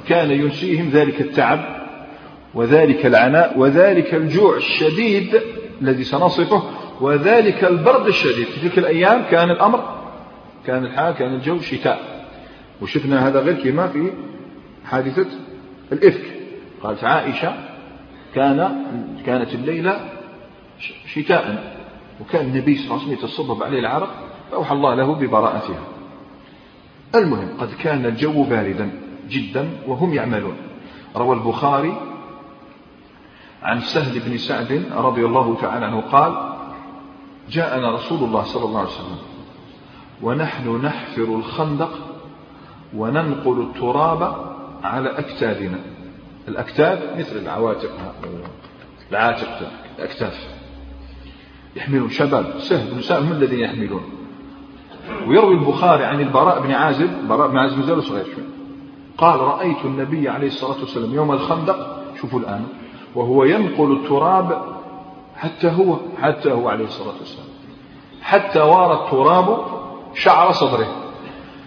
[0.08, 1.60] كان ينسيهم ذلك التعب
[2.54, 5.42] وذلك العناء وذلك الجوع الشديد
[5.82, 6.64] الذي سنصفه
[7.02, 8.46] وذلك البرد الشديد.
[8.46, 10.00] في تلك الأيام كان الأمر
[10.66, 12.30] كان الحال كان الجو شتاء.
[12.82, 14.12] وشفنا هذا غير كما في
[14.86, 15.28] حادثة
[15.92, 16.39] الإفك.
[16.84, 17.54] قالت عائشة
[18.36, 18.86] كان
[19.26, 20.10] كانت الليلة
[21.06, 21.74] شتاء
[22.22, 24.10] وكان النبي صلى الله عليه وسلم يتصبب عليه العرق
[24.52, 25.84] فأوحى الله له ببراءتها.
[27.16, 28.92] المهم قد كان الجو باردا
[29.30, 30.58] جدا وهم يعملون.
[31.16, 31.94] روى البخاري
[33.64, 36.56] عن سهل بن سعد رضي الله تعالى عنه قال
[37.50, 39.18] جاءنا رسول الله صلى الله عليه وسلم
[40.22, 41.92] ونحن نحفر الخندق
[42.96, 44.50] وننقل التراب
[44.84, 45.80] على أكتافنا.
[46.50, 47.92] الأكتاف مثل العواتق.
[49.12, 49.48] العاتق
[50.00, 50.48] الأكتاف.
[51.76, 52.60] يحملون شباب.
[52.60, 53.04] سهل.
[53.04, 53.24] سهل.
[53.24, 54.04] هم الذين يحملون؟
[55.28, 57.10] ويروي البخاري عن البراء بن عازب.
[57.28, 58.44] براء بن عازب مازال صغير شوي.
[59.18, 62.04] قال رأيت النبي عليه الصلاة والسلام يوم الخندق.
[62.22, 62.68] شوفوا الآن.
[63.16, 64.62] وهو ينقل التراب
[65.36, 67.48] حتى هو حتى هو عليه الصلاة والسلام.
[68.22, 69.66] حتى وار التراب
[70.14, 70.96] شعر صدره.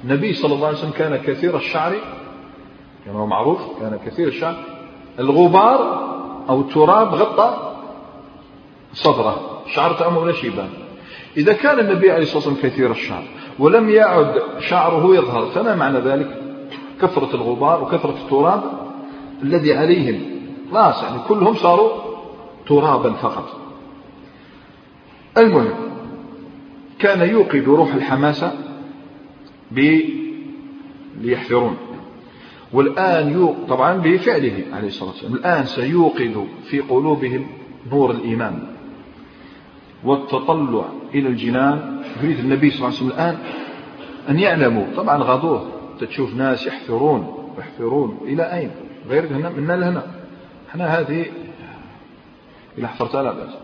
[0.04, 1.92] النبي صلى الله عليه وسلم كان كثير الشعر
[3.06, 4.54] كما هو معروف كان كثير الشعر
[5.18, 6.02] الغبار
[6.48, 7.74] أو التراب غطى
[8.92, 10.68] صدره شعر تأمه ولا شيبان
[11.36, 13.22] إذا كان النبي عليه الصلاة والسلام كثير الشعر
[13.58, 16.42] ولم يعد شعره يظهر فما معنى ذلك؟
[17.02, 18.62] كثرة الغبار وكثرة التراب
[19.42, 20.20] الذي عليهم.
[20.72, 21.90] خلاص يعني كلهم صاروا
[22.66, 23.48] ترابا فقط.
[25.38, 25.74] المهم
[26.98, 28.52] كان يوقظ روح الحماسة
[31.20, 31.76] ليحفرون
[32.72, 33.54] والآن يو...
[33.68, 35.34] طبعا بفعله عليه الصلاة والسلام.
[35.34, 37.46] الآن سيوقظ في قلوبهم
[37.90, 38.66] نور الإيمان
[40.04, 42.02] والتطلع إلى الجنان.
[42.22, 43.38] يريد النبي صلى الله عليه وسلم الآن
[44.28, 44.84] أن يعلموا.
[44.96, 45.68] طبعا غدوه
[46.00, 48.70] تشوف ناس يحفرون يحفرون إلى أين؟
[49.08, 50.02] غير هنا منا لهنا.
[50.70, 51.26] إحنا هذه
[52.78, 53.54] إلى حفرتها لا بأس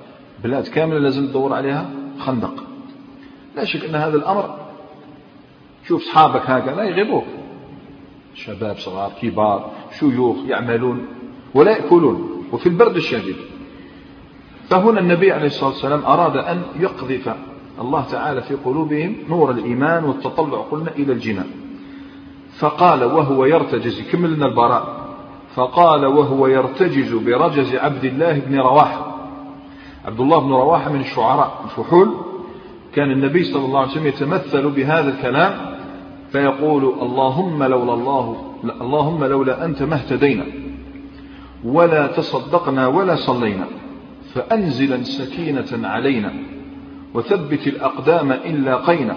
[0.44, 2.64] بلاد كاملة لازم تدور عليها خندق.
[3.56, 4.58] لا شك أن هذا الأمر
[5.88, 7.24] شوف أصحابك هكذا يغيبوك.
[8.44, 11.06] شباب صغار كبار شيوخ يعملون
[11.54, 13.36] ولا يأكلون وفي البرد الشديد.
[14.70, 17.34] فهنا النبي عليه الصلاة والسلام أراد أن يقذف
[17.80, 21.50] الله تعالى في قلوبهم نور الإيمان والتطلع قلنا إلى الجنان
[22.58, 25.08] فقال وهو يرتجز كمل لنا البراء
[25.54, 29.16] فقال وهو يرتجز برجز عبد الله بن رواحة.
[30.04, 32.14] عبد الله بن رواحة من الشعراء الفحول.
[32.94, 35.77] كان النبي صلى الله عليه وسلم يتمثل بهذا الكلام
[36.32, 40.44] فيقول اللهم لولا الله اللهم لولا أنت ما اهتدينا
[41.64, 43.66] ولا تصدقنا ولا صلينا
[44.34, 46.32] فأنزلا سكينة علينا
[47.14, 49.16] وثبت الأقدام إن لاقينا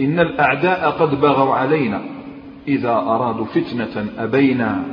[0.00, 2.00] إن الأعداء قد بغوا علينا
[2.68, 4.84] إذا أرادوا فتنة أبينا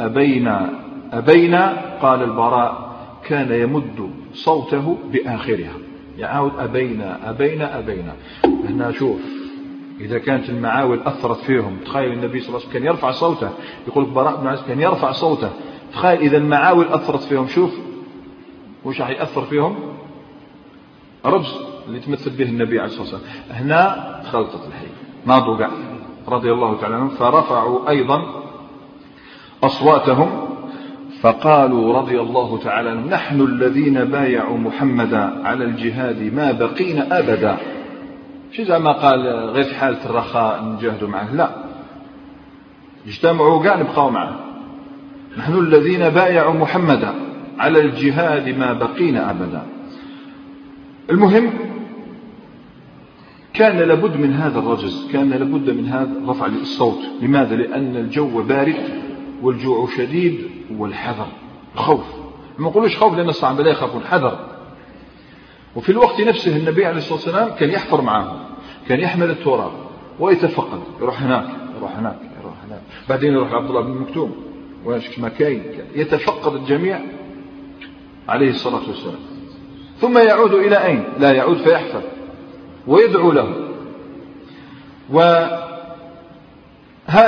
[0.00, 0.70] أبينا
[1.12, 5.72] أبينا قال البراء كان يمد صوته بآخرها.
[6.18, 8.12] يعاود أبينا أبينا أبينا.
[8.68, 9.35] هنا شوف
[10.00, 13.50] إذا كانت المعاول أثرت فيهم تخيل النبي صلى الله عليه وسلم كان يرفع صوته
[13.86, 15.50] يقول براء بن عازب كان يرفع صوته
[15.92, 17.70] تخيل إذا المعاول أثرت فيهم شوف
[18.84, 19.76] وش راح يأثر فيهم؟
[21.24, 21.54] رجز
[21.88, 23.22] اللي تمثل به النبي عليه الصلاة والسلام.
[23.50, 24.86] هنا خلطت الحي.
[25.26, 25.70] ناضوا قاع
[26.28, 27.08] رضي الله تعالى عنهم.
[27.08, 28.22] فرفعوا أيضا
[29.62, 30.48] أصواتهم
[31.20, 37.56] فقالوا رضي الله تعالى نحن الذين بايعوا محمدا على الجهاد ما بقينا أبدا.
[38.52, 41.34] شو زعما قال غير في حالة الرخاء نجاهدوا معه.
[41.34, 41.64] لا.
[43.06, 44.40] اجتمعوا قاع نبقاو معه.
[45.38, 47.14] نحن الذين بايعوا محمدا
[47.58, 49.62] على الجهاد ما بقينا أبدا.
[51.10, 51.50] المهم
[53.54, 56.98] كان لابد من هذا الرجز كان لابد من هذا رفع الصوت.
[57.22, 58.76] لماذا؟ لأن الجو بارد
[59.42, 60.38] والجوع شديد
[60.78, 61.26] والحذر
[61.74, 62.04] خوف.
[62.58, 64.55] ما نقولوش خوف لأن الصحابة لا يخافون حذر.
[65.76, 68.38] وفي الوقت نفسه النبي عليه الصلاة والسلام كان يحفر معهم
[68.88, 69.72] كان يحمل التراب
[70.20, 71.46] ويتفقد يروح هناك
[71.78, 72.80] يروح هناك يروح هناك.
[73.08, 74.36] بعدين يروح عبد الله بن مكتوم
[74.84, 75.62] ويشك مكاين؟
[75.94, 77.00] يتفقد الجميع
[78.28, 79.18] عليه الصلاة والسلام.
[79.98, 82.02] ثم يعود إلى أين؟ لا يعود فيحفر
[82.86, 83.54] ويدعو له.
[85.10, 85.76] وهان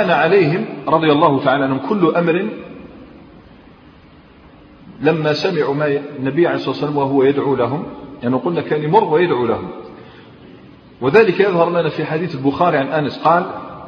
[0.09, 2.49] عليهم رضي الله تعالى عنهم كل أمر
[5.01, 7.83] لما سمعوا ما النبي عليه الصلاة والسلام وهو يدعو لهم.
[8.23, 9.69] يعني قلنا كان يمر ويدعو لهم
[11.01, 13.45] وذلك يظهر لنا في حديث البخاري عن أنس قال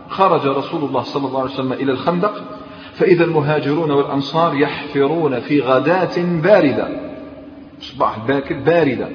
[0.10, 2.44] خرج رسول الله صلى الله عليه وسلم إلى الخندق
[2.94, 6.88] فإذا المهاجرون والأنصار يحفرون في غداة باردة.
[7.80, 9.10] صباح باكر باردة.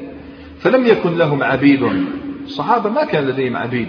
[0.59, 1.83] فلم يكن لهم عبيد.
[2.45, 3.89] الصحابة ما كان لديهم عبيد.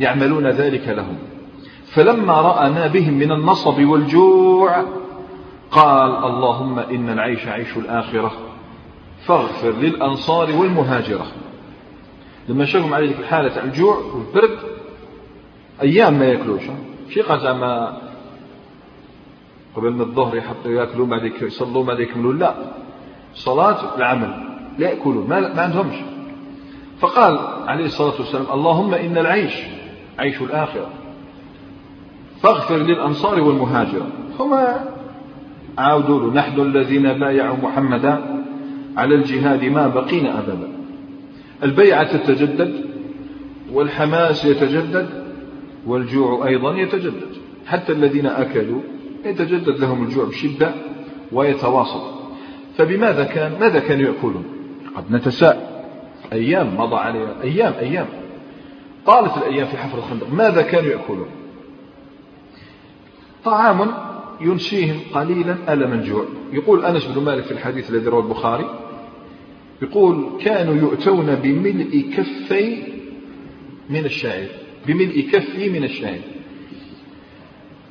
[0.00, 1.18] يعملون ذلك لهم.
[1.86, 4.84] فلما رأنا بهم من النصب والجوع
[5.70, 8.32] قال اللهم إن العيش عيش الآخرة.
[9.26, 11.26] فاغفر للأنصار والمهاجرة.
[12.48, 14.58] لما شافهم على ذيك الحالة الجوع والبرد
[15.82, 16.62] أيام ما يأكلوش.
[17.10, 17.98] شي زعما
[19.76, 22.54] قبل من الظهر يحطوا يأكلوا بعد يصلوا بعد يكملوا لا.
[23.34, 25.96] صلاة العمل لا يأكلون ما, ما عندهمش.
[27.00, 29.54] فقال عليه الصلاة والسلام اللهم إن العيش
[30.18, 30.88] عيش الآخرة.
[32.42, 34.06] فاغفر للأنصار والمهاجرة.
[34.40, 34.84] هما
[35.78, 38.33] عاودوا له نحن الذين بايعوا محمدا
[38.96, 40.68] على الجهاد ما بقينا أبدا.
[41.62, 42.84] البيعة تتجدد
[43.72, 45.08] والحماس يتجدد
[45.86, 47.36] والجوع أيضا يتجدد.
[47.66, 48.80] حتى الذين أكلوا
[49.24, 50.74] يتجدد لهم الجوع بشدة
[51.32, 52.14] ويتواصل.
[52.76, 54.44] فبماذا كان ماذا كانوا يأكلون؟
[54.96, 55.60] قد نتساءل.
[56.32, 58.06] أيام مضى عليها أيام أيام.
[59.06, 60.32] طالت الأيام في حفر الخندق.
[60.32, 61.26] ماذا كانوا يأكلون؟
[63.44, 63.94] طعام
[64.40, 66.24] ينسيهم قليلا ألم الجوع.
[66.52, 68.83] يقول أنس بن مالك في الحديث الذي رواه البخاري
[69.82, 72.82] يقول كانوا يؤتون بملء كفي
[73.90, 74.48] من الشعير
[74.86, 76.22] بملء كفي من الشعير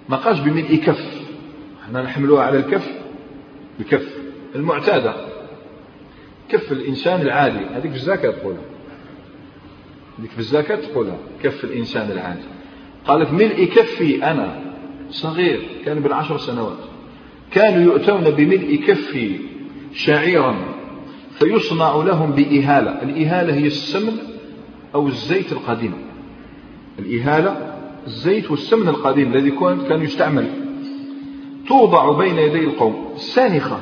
[0.10, 1.24] ما قالش بملء كف.
[1.84, 2.92] إحنا نحملوها على الكف.
[3.80, 4.18] بكف
[4.56, 5.16] المعتادة.
[6.50, 7.66] كف الإنسان العادي.
[7.66, 8.62] هذيك في الزكاة تقولها.
[10.20, 11.18] هذيك في الزكاة تقولها.
[11.44, 12.44] كف الإنسان العادي.
[13.06, 14.74] قالت ملء كفي أنا.
[15.10, 15.62] صغير.
[15.86, 16.78] كان بالعشر سنوات.
[17.52, 19.40] كانوا يؤتون بملء كفي
[19.94, 20.73] شعيرا.
[21.40, 23.02] فيصنع لهم بإهالة.
[23.02, 24.18] الإهالة هي السمن
[24.96, 25.94] أو الزيت القديم.
[27.00, 27.76] الإهالة
[28.08, 29.52] الزيت والسمن القديم الذي
[29.90, 30.50] كان يستعمل.
[31.68, 33.08] توضع بين يدي القوم.
[33.16, 33.80] سانخة.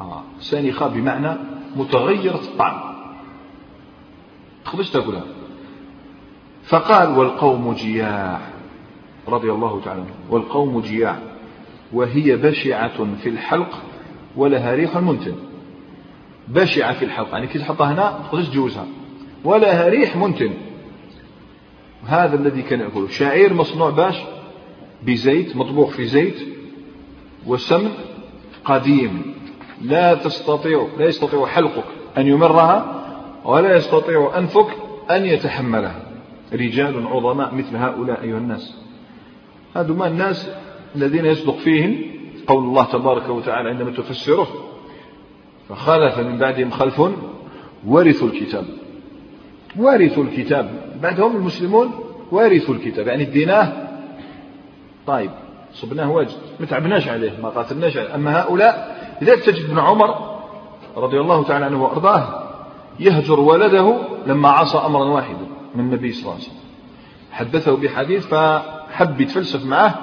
[0.00, 1.36] آه سانخة بمعنى
[1.76, 2.92] متغيرة الطعم.
[4.64, 5.24] تقدرش تاكلها
[6.64, 8.40] فقال والقوم جياع
[9.28, 11.18] رضي الله تعالى والقوم جياع
[11.92, 13.82] وهي بشعة في الحلق
[14.36, 15.34] ولها ريح منتن.
[16.48, 18.86] بشعة في الحلق يعني كي تحطها هنا تقدرش تجوزها
[19.44, 20.54] ولها ريح منتن.
[22.06, 23.08] هذا الذي كان يأكله.
[23.08, 24.16] شعير مصنوع باش
[25.02, 26.40] بزيت مطبوخ في زيت.
[27.46, 27.90] وسمن
[28.64, 29.34] قديم.
[29.82, 31.84] لا تستطيع لا يستطيع حلقك
[32.18, 33.04] أن يمرها
[33.44, 34.76] ولا يستطيع أنفك
[35.10, 36.02] أن يتحملها.
[36.52, 38.76] رجال عظماء مثل هؤلاء أيها الناس.
[39.76, 40.50] هذا الناس
[40.96, 41.98] الذين يصدق فيهم
[42.46, 44.71] قول الله تبارك وتعالى عندما تفسره.
[45.72, 47.02] فخلف من بعدهم خلف
[47.86, 48.64] ورثوا الكتاب.
[49.78, 50.70] ورثوا الكتاب.
[51.02, 51.90] بعدهم المسلمون
[52.30, 53.06] ورثوا الكتاب.
[53.06, 53.72] يعني اديناه.
[55.06, 55.30] طيب
[55.72, 56.36] صبناه واجد.
[56.60, 58.14] ما تعبناش عليه ما قاتلناش عليه.
[58.14, 60.38] أما هؤلاء لذلك تجد ابن عمر
[60.96, 62.48] رضي الله تعالى عنه وأرضاه
[63.00, 63.96] يهجر ولده
[64.26, 66.56] لما عصى أمرا واحدا من النبي صلى الله عليه وسلم.
[67.32, 69.94] حدثه بحديث فحب يتفلسف معه.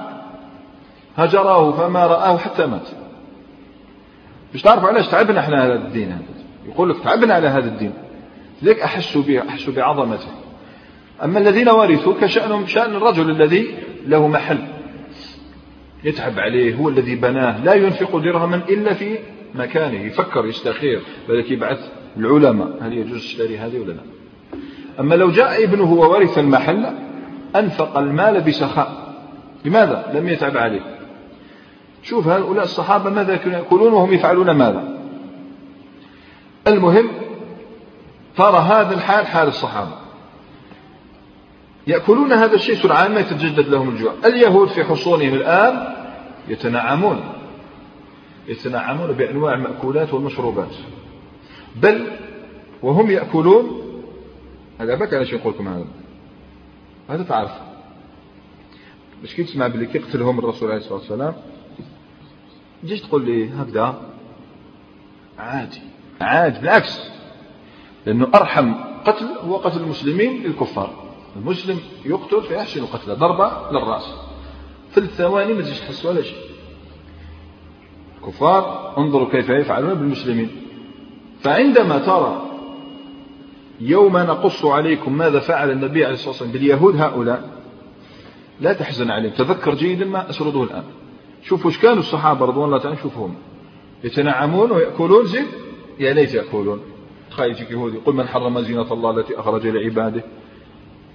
[1.18, 2.88] هجره فما رآه حتى مات.
[4.54, 6.24] مش تعرفوا علاش تعبنا إحنا هذا الدين هذا؟
[6.68, 7.94] يقول لك تعبنا على هذا الدين.
[8.62, 10.28] لذلك أحسوا به أحسوا بعظمته.
[11.24, 13.68] أما الذين ورثوا كشأنهم شأن الرجل الذي
[14.08, 14.58] له محل.
[16.04, 17.64] يتعب عليه هو الذي بناه.
[17.64, 19.18] لا ينفق درهما إلا في
[19.56, 20.02] مكانه.
[20.02, 21.02] يفكر يستخير.
[21.30, 21.80] بلك يبعث
[22.18, 22.78] العلماء.
[22.82, 24.02] هل يجوز اشتري هذه ولا لا؟
[25.00, 26.86] أما لو جاء ابنه وورث المحل
[27.56, 29.16] أنفق المال بسخاء.
[29.66, 30.99] لماذا؟ لم يتعب عليه.
[32.04, 35.00] شوف هؤلاء الصحابة ماذا كانوا يأكلون وهم يفعلون ماذا؟
[36.68, 37.10] المهم
[38.38, 39.92] ترى هذا الحال حال الصحابة.
[41.88, 44.14] يأكلون هذا الشيء سرعان ما يتجدد لهم الجوع.
[44.26, 45.96] اليهود في حصونهم الآن
[46.48, 47.20] يتنعمون.
[48.48, 50.76] يتنعمون بأنواع المأكولات والمشروبات.
[51.76, 52.08] بل
[52.84, 53.82] وهم يأكلون
[54.80, 55.86] هذا بك علاش نقول لكم هذا؟
[57.10, 57.52] هذا تعرف.
[59.22, 61.34] باش كي تسمع بلي كيقتلهم الرسول عليه الصلاة والسلام؟
[62.84, 64.02] تجيش تقول لي هكذا؟
[65.40, 65.82] عادي.
[66.22, 67.10] عادي بالعكس.
[68.06, 68.74] لأنه أرحم
[69.06, 70.94] قتل هو قتل المسلمين للكفار.
[71.36, 74.14] المسلم يقتل فيحسن قتله ضربة للرأس.
[74.92, 76.38] في الثواني ما تجيش تحس ولا شيء.
[78.18, 80.50] الكفار انظروا كيف يفعلون بالمسلمين.
[81.42, 82.42] فعندما ترى
[83.80, 87.50] يوم نقص عليكم ماذا فعل النبي عليه الصلاة والسلام باليهود هؤلاء
[88.62, 89.34] لا تحزن عليهم.
[89.34, 90.84] تذكر جيدا ما أسرده الآن.
[91.44, 93.36] شوفوا إيش كانوا الصحابة رضوان الله تعالى شوفهم.
[94.04, 95.46] يتنعمون ويأكلون زين؟
[96.00, 96.82] يا ليت يأكلون.
[97.32, 100.24] تخيل يجيك يهودي قل من حرم زينة الله التي أخرج لعباده.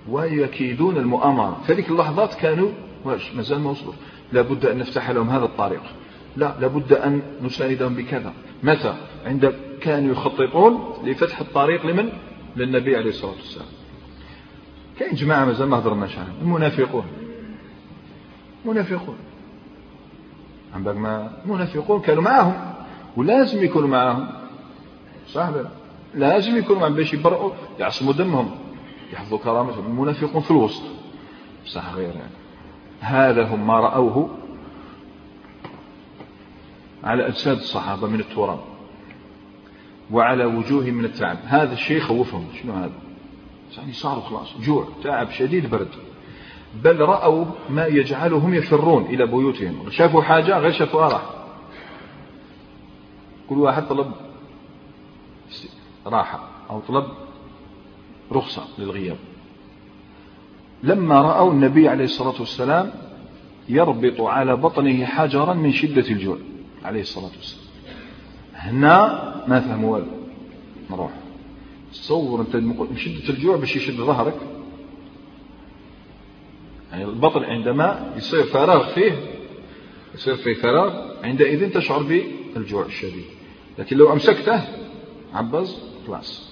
[0.08, 1.60] ويكيدون المؤامرة.
[1.66, 2.68] في اللحظات كانوا
[3.04, 3.92] واش مازال ما وصلوا.
[4.32, 5.82] لابد أن نفتح لهم هذا الطريق.
[6.36, 8.32] لا لابد أن نساندهم بكذا.
[8.62, 8.94] متى؟
[9.26, 12.12] عند كانوا يخططون لفتح الطريق لمن؟
[12.56, 13.66] للنبي عليه الصلاة والسلام.
[14.98, 16.34] كاين جماعة مازال ما هضرناش عنهم.
[16.42, 17.04] المنافقون.
[18.64, 19.16] منافقون
[20.74, 22.74] عم ما المنافقون كانوا معهم
[23.16, 24.28] ولازم يكونوا معهم.
[25.28, 25.50] صح
[26.14, 28.50] لازم يكونوا معهم باش يبرئوا يعصموا دمهم
[29.12, 29.86] يحفظوا كرامتهم.
[29.86, 30.82] المنافقون في الوسط.
[31.64, 32.32] بصح غير يعني
[33.00, 34.30] هذا هم ما رأوه
[37.04, 38.60] على أجساد الصحابة من التراب
[40.10, 41.38] وعلى وجوههم من التعب.
[41.44, 42.46] هذا الشيء خوفهم.
[42.62, 42.92] شنو هذا؟
[43.76, 45.88] يعني صاروا خلاص جوع تعب شديد برد.
[46.82, 49.90] بل رأوا ما يجعلهم يفرون إلى بيوتهم.
[49.90, 51.22] شافوا حاجة؟ غير شافوها راح
[53.48, 54.12] كل واحد طلب
[56.06, 57.04] راحة أو طلب
[58.32, 59.16] رخصة للغياب.
[60.82, 62.90] لما رأوا النبي عليه الصلاة والسلام
[63.68, 66.38] يربط على بطنه حجرا من شدة الجوع
[66.84, 67.64] عليه الصلاة والسلام.
[68.54, 70.06] هنا ما فهموا؟ والو
[70.90, 71.10] نروح
[71.92, 74.40] تصور أنت من شدة الجوع باش يشد ظهرك.
[76.94, 79.12] يعني البطن عندما يصير فراغ فيه
[80.14, 80.92] يصير فيه فراغ
[81.24, 82.02] عندئذ تشعر
[82.54, 83.24] بالجوع الشديد.
[83.78, 84.62] لكن لو أمسكته
[85.32, 85.76] عبز
[86.06, 86.50] خلاص.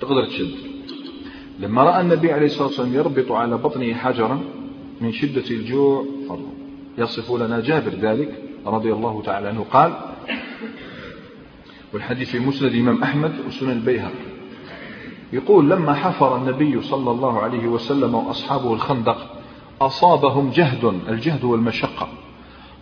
[0.00, 0.54] تقدر تشد.
[1.58, 4.44] لما رأى النبي عليه الصلاة والسلام يربط على بطنه حجرا
[5.00, 6.40] من شدة الجوع فر
[6.98, 9.66] يصف لنا جابر ذلك رضي الله تعالى عنه.
[9.70, 9.94] قال
[11.92, 14.31] والحديث في مسند الإمام أحمد وسنن البيهقي.
[15.32, 19.42] يقول لما حفر النبي صلى الله عليه وسلم وأصحابه الخندق
[19.80, 22.08] أصابهم جهد الجهد والمشقة.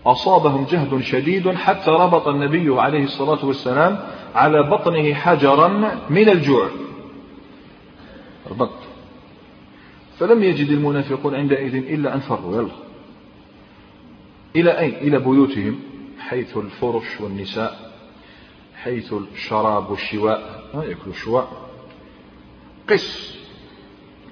[0.06, 3.98] أصابهم جهد شديد حتى ربط النبي عليه الصلاة والسلام
[4.34, 5.68] على بطنه حجرا
[6.10, 6.68] من الجوع.
[8.50, 8.70] ربط.
[10.18, 12.56] فلم يجد المنافقون عندئذ إلا أن فروا.
[12.56, 12.70] يلا.
[14.56, 15.78] إلى أين؟ إلى بيوتهم
[16.18, 17.92] حيث الفرش والنساء
[18.82, 20.64] حيث الشراب والشواء.
[20.74, 21.69] ما يأكل الشواء؟
[22.90, 23.36] قس.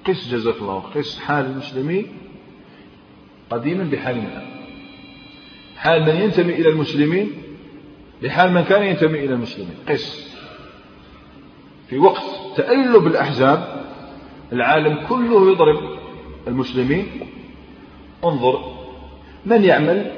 [0.07, 0.79] قس جزاك الله.
[0.79, 2.17] قس حال المسلمين
[3.49, 4.45] قديما بحال الآن.
[5.77, 7.31] حال من ينتمي إلى المسلمين
[8.23, 9.75] بحال من كان ينتمي إلى المسلمين.
[9.89, 10.35] قس.
[11.87, 12.23] في وقت
[12.55, 13.85] تألب الأحزاب
[14.53, 15.99] العالم كله يضرب
[16.47, 17.07] المسلمين.
[18.23, 18.79] انظر
[19.45, 20.11] من يعمل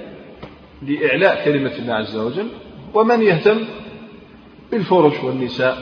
[0.81, 2.47] لإعلاء كلمة الله عز وجل
[2.93, 3.59] ومن يهتم
[4.71, 5.77] بالفرش والنساء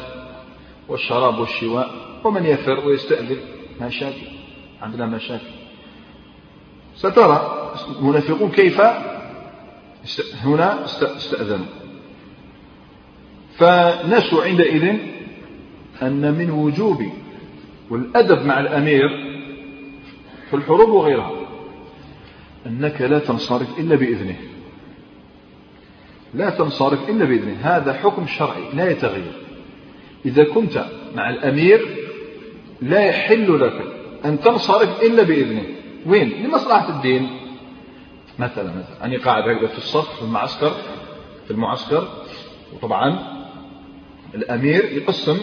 [0.88, 2.09] والشراب والشواء.
[2.24, 3.38] ومن يفر ويستأذن.
[3.82, 4.28] مشاكل
[4.82, 5.52] عندنا مشاكل
[6.96, 8.82] سترى المنافقون كيف؟
[10.44, 11.66] هنا استأذنوا
[13.58, 14.96] فنسوا عندئذ
[16.02, 17.04] أن من وجوب
[17.90, 19.10] والأدب مع الأمير
[20.50, 21.32] في الحروب وغيرها
[22.66, 24.36] أنك لا تنصرف إلا بإذنه.
[26.34, 27.58] لا تنصرف إلا بإذنه.
[27.62, 29.34] هذا حكم شرعي لا يتغير.
[30.26, 31.99] إذا كنت مع الأمير
[32.82, 33.84] لا يحل لك
[34.26, 35.64] أن تنصرف إلا بإذنه.
[36.06, 37.30] وين؟ لمصلحة الدين.
[38.40, 40.72] مثلا مثلا أني قاعد هكذا في الصف في المعسكر
[41.46, 42.08] في المعسكر.
[42.74, 43.20] وطبعا
[44.36, 45.38] الأمير يقسم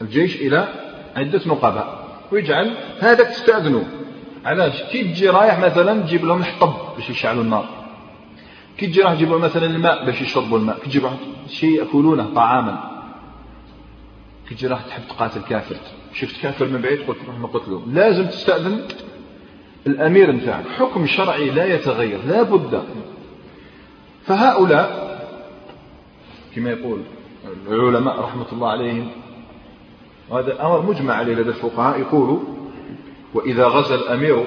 [0.00, 0.68] الجيش إلى
[1.16, 3.86] عدة نقباء ويجعل هذا تستأذنه.
[4.44, 7.68] علاش؟ كي تجي رايح مثلا تجيب لهم الحطب باش يشعلوا النار.
[8.78, 10.78] كي تجي راح تجيب لهم مثلا الماء باش يشربوا الماء.
[10.78, 11.10] كي تجيب
[11.48, 13.04] شيء يأكلونه طعاما.
[14.48, 15.76] كي تجي راح تحب تقاتل كافر.
[16.14, 18.80] شفت كافر من بعيد؟ قلت روح نقتله لازم تستأذن
[19.86, 20.64] الأمير نتاعك.
[20.78, 22.82] حكم شرعي لا يتغير لا بد.
[24.26, 25.14] فهؤلاء
[26.56, 27.00] كما يقول
[27.68, 29.08] العلماء رحمة الله عليهم
[30.30, 32.40] وهذا أمر مجمع عليه لدى الفقهاء يقولوا
[33.34, 34.44] وإذا غزا الأمير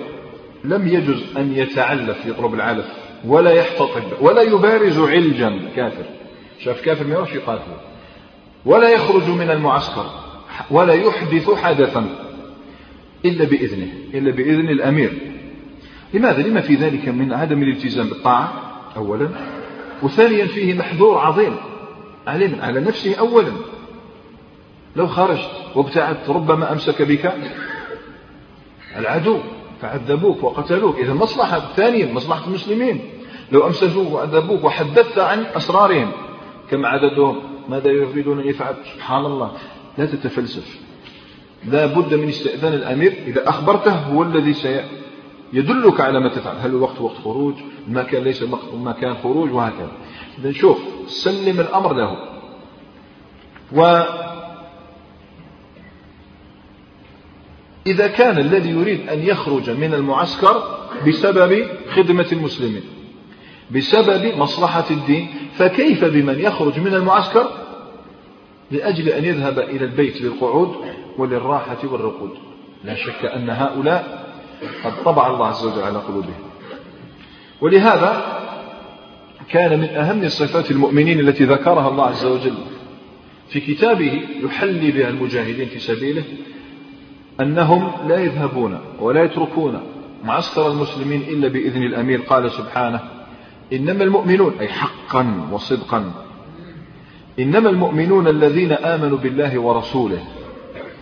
[0.64, 2.86] لم يجز أن يتعلف يطلب العلف
[3.26, 5.70] ولا يحتطب ولا يبارز علجا.
[5.76, 6.06] كافر.
[6.60, 7.78] شاف كافر ما يروحش يقاتله
[8.66, 10.27] ولا يخرج من المعسكر.
[10.72, 12.10] ولا يحدث حدثا
[13.26, 15.14] إلا بإذنه إلا بإذن الأمير.
[16.14, 18.54] لماذا؟ لما في ذلك من عدم الالتزام بالطاعة
[18.98, 19.30] أولا.
[20.04, 21.56] وثانيا فيه محذور عظيم
[22.28, 23.52] عليه على نفسه أولا.
[24.96, 27.34] لو خرجت وابتعدت ربما أمسك بك
[28.98, 29.40] العدو
[29.82, 31.00] فعذبوك وقتلوك.
[31.00, 33.02] إذا مصلحة ثانيا مصلحة المسلمين.
[33.52, 36.12] لو أمسكوك وعذبوك وحدثت عن أسرارهم
[36.72, 37.40] كم عددهم؟
[37.70, 39.52] ماذا يريدون أن يفعل سبحان الله.
[39.98, 40.80] لا تتفلسف.
[41.66, 46.56] لا بد من استئذان الأمير إذا أخبرته هو الذي سيدلك على ما تفعل.
[46.56, 47.56] هل الوقت وقت خروج؟
[47.88, 48.44] المكان ليس
[48.74, 49.92] مكان خروج وهكذا.
[50.40, 50.78] إذا شوف
[51.08, 52.18] سلم الأمر له.
[53.76, 54.04] و
[57.88, 62.84] إذا كان الذي يريد أن يخرج من المعسكر بسبب خدمة المسلمين
[63.72, 65.28] بسبب مصلحة الدين
[65.58, 67.67] فكيف بمن يخرج من المعسكر؟
[68.72, 70.76] لأجل أن يذهب إلى البيت للقعود
[71.18, 72.32] وللراحة والرقود.
[72.84, 74.28] لا شك أن هؤلاء
[74.84, 76.44] قد طبع الله عز وجل على قلوبهم.
[77.62, 78.38] ولهذا
[79.50, 82.58] كان من أهم صفات المؤمنين التي ذكرها الله عز وجل
[83.50, 86.24] في كتابه يحلي بها المجاهدين في سبيله
[87.40, 89.82] أنهم لا يذهبون ولا يتركون
[90.24, 92.22] معسكر المسلمين إلا بإذن الأمير.
[92.22, 93.00] قال سبحانه
[93.74, 96.27] إنما المؤمنون أي حقا وصدقا
[97.40, 100.20] إنما المؤمنون الذين آمنوا بالله ورسوله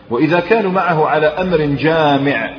[0.09, 2.57] وإذا كانوا معه على أمر جامع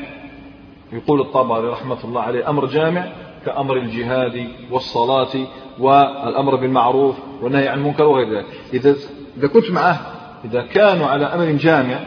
[0.92, 3.12] يقول الطبري رحمة الله عليه أمر جامع
[3.46, 5.46] كأمر الجهاد والصلاة
[5.78, 8.46] والأمر بالمعروف والنهي عن المنكر وغير ذلك.
[8.74, 8.96] إذا
[9.38, 10.00] إذا كنت معه
[10.44, 12.00] إذا كانوا على أمر جامع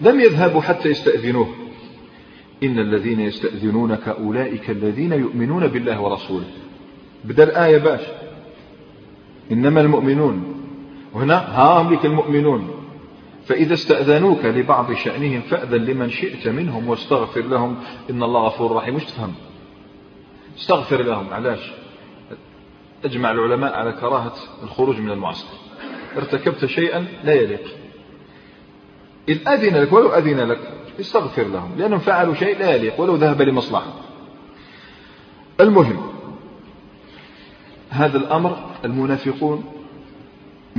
[0.00, 1.48] لم يذهبوا حتى يستأذنوه.
[2.62, 6.46] إن الذين يستأذنونك أولئك الذين يؤمنون بالله ورسوله.
[7.24, 8.00] بدأ الآية باش.
[9.52, 10.59] إنما المؤمنون
[11.14, 12.80] وهنا ها هم لك المؤمنون
[13.46, 17.76] فإذا استأذنوك لبعض شأنهم فأذن لمن شئت منهم واستغفر لهم
[18.10, 18.94] إن الله غفور رحيم.
[18.94, 19.34] مش تفهم؟
[20.58, 21.72] استغفر لهم علاش؟
[23.04, 25.56] أجمع العلماء على كراهة الخروج من المعسكر.
[26.16, 27.76] ارتكبت شيئا لا يليق.
[29.28, 33.42] إذ أذن لك ولو أذن لك استغفر لهم لأنهم فعلوا شيء لا يليق ولو ذهب
[33.42, 33.92] لمصلحة.
[35.60, 36.00] المهم
[37.90, 39.79] هذا الأمر المنافقون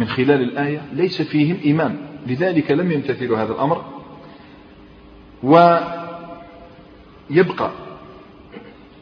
[0.02, 1.98] من خلال الآية ليس فيهم إيمان.
[2.28, 3.86] لذلك لم يمتثلوا هذا الأمر.
[5.44, 6.12] ويبقى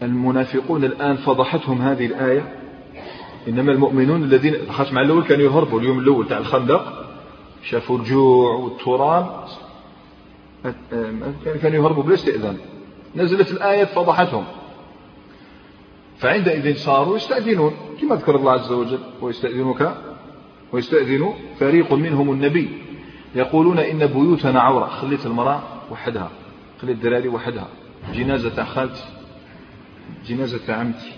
[0.02, 2.56] المنافقون الآن فضحتهم هذه الآية.
[3.48, 7.06] إنما المؤمنون الذين خاص مع الأول كانوا يهربوا اليوم الأول تاع الخندق
[7.64, 9.46] شافوا الجوع والتراب.
[11.62, 12.58] كانوا يهربوا بلا استئذان.
[13.16, 14.44] نزلت الآية فضحتهم.
[16.18, 20.09] فعندئذ صاروا يستأذنون كما ذكر الله عز وجل ويستأذنك
[20.74, 22.70] ويستأذن فريق منهم النبي.
[23.36, 24.86] يقولون إن بيوتنا عورة.
[24.86, 26.32] خليت المرأة وحدها.
[26.82, 27.68] خليت الدراري وحدها.
[28.14, 29.04] جنازة خالتي.
[30.28, 31.12] جنازة عمتي.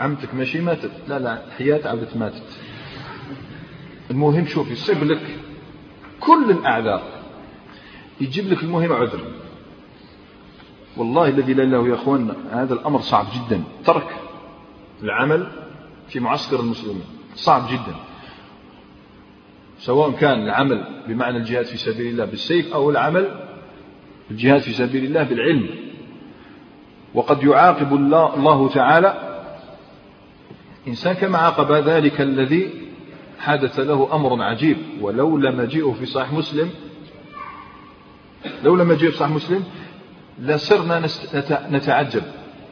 [0.00, 0.90] عمتك ماشي ماتت.
[1.08, 2.58] لا لا حياة عبدت ماتت.
[4.10, 5.38] المهم شوف يصيب لك
[6.20, 7.02] كل الأعذار.
[8.20, 9.20] يجيب لك المهم عذر.
[10.96, 13.62] والله الذي لا إله يا أخواننا هذا الأمر صعب جدا.
[13.84, 14.16] ترك
[15.02, 15.46] العمل
[16.08, 17.04] في معسكر المسلمين.
[17.34, 18.05] صعب جدا.
[19.86, 23.28] سواء كان العمل بمعنى الجهاد في سبيل الله بالسيف أو العمل
[24.30, 25.68] الجهاد في سبيل الله بالعلم.
[27.14, 29.42] وقد يعاقب الله, تعالى
[30.88, 32.70] إنسان كما عاقب ذلك الذي
[33.38, 34.76] حدث له أمر عجيب.
[35.00, 36.70] ولولا مجيئه في صحيح مسلم
[38.64, 39.64] لولا مجيئه في صحيح مسلم
[40.38, 41.08] لصرنا
[41.70, 42.22] نتعجب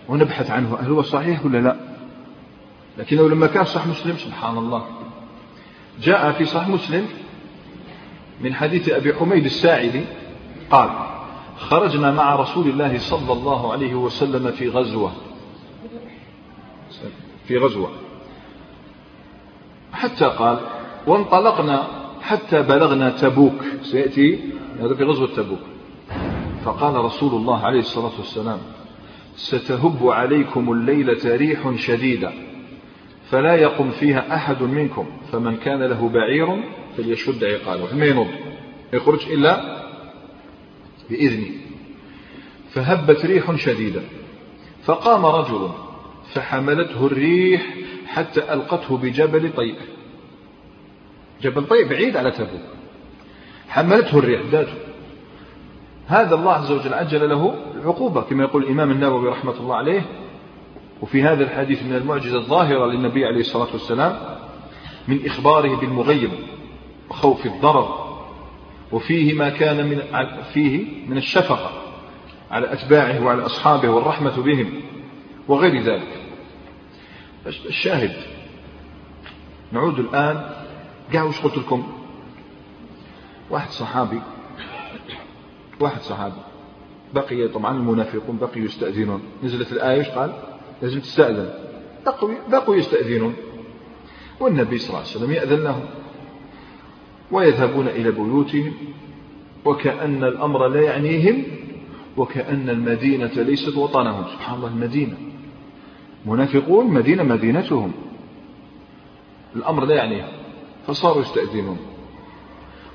[0.09, 0.79] ونبحث عنه.
[0.81, 1.77] هل هو صحيح ولا لا؟
[2.99, 4.87] لكنه لما كان صحيح مسلم سبحان الله.
[6.03, 7.07] جاء في صحيح مسلم
[8.41, 10.05] من حديث أبي حميد الساعدي
[10.71, 10.91] قال
[11.59, 15.13] خرجنا مع رسول الله صلى الله عليه وسلم في غزوة.
[17.47, 17.91] في غزوة.
[19.93, 20.59] حتى قال
[21.07, 21.87] وانطلقنا
[22.23, 23.65] حتى بلغنا تبوك.
[23.83, 24.41] سيأتي
[24.81, 25.61] هذا في غزوة تبوك.
[26.65, 28.59] فقال رسول الله عليه الصلاة والسلام
[29.37, 32.33] ستهب عليكم الليلة ريح شديدة.
[33.31, 36.63] فلا يقم فيها أحد منكم فمن كان له بعير
[36.97, 38.29] فليشد عقاله ما ينض
[38.93, 39.83] يخرج إلا
[41.11, 41.51] بإذنه.
[42.71, 44.01] فهبت ريح شديدة.
[44.85, 45.69] فقام رجل
[46.35, 47.75] فحملته الريح
[48.07, 49.77] حتى ألقته بجبل طيب.
[51.43, 52.63] جبل طيب بعيد على تبوك.
[53.69, 54.75] حملته الريح ذاته.
[56.07, 60.03] هذا الله عز وجل عجل له العقوبة كما يقول الإمام النووي رحمة الله عليه
[61.05, 64.39] وفي هذا الحديث من المعجزة الظاهرة للنبي عليه الصلاة والسلام
[65.09, 66.31] من إخباره بالمغيب
[67.11, 68.19] وخوف الضرر
[68.93, 70.03] وفيه ما كان من
[70.53, 71.71] فيه من الشفقة
[72.51, 74.81] على أتباعه وعلى أصحابه والرحمة بهم
[75.49, 76.09] وغير ذلك.
[77.47, 78.17] الشاهد
[79.73, 80.51] نعود الآن
[81.13, 81.93] قاعد وش قلت لكم؟
[83.51, 84.21] واحد صحابي
[85.81, 86.41] واحد صحابي
[87.15, 89.23] بقي طبعا المنافقون بقيوا يستأذنون.
[89.43, 91.51] نزلت الآية قال؟ لازم تستأذن.
[92.51, 93.35] بقوا يستأذنون.
[94.41, 95.85] والنبي صلى الله عليه وسلم يأذن لهم.
[97.31, 98.73] ويذهبون إلى بيوتهم.
[99.65, 101.43] وكأن الأمر لا يعنيهم.
[102.17, 104.25] وكأن المدينة ليست وطنهم.
[104.25, 105.17] سبحان الله المدينة.
[106.27, 107.93] منافقون مدينة مدينتهم.
[109.57, 110.29] الأمر لا يعنيهم.
[110.87, 111.79] فصاروا يستأذنون.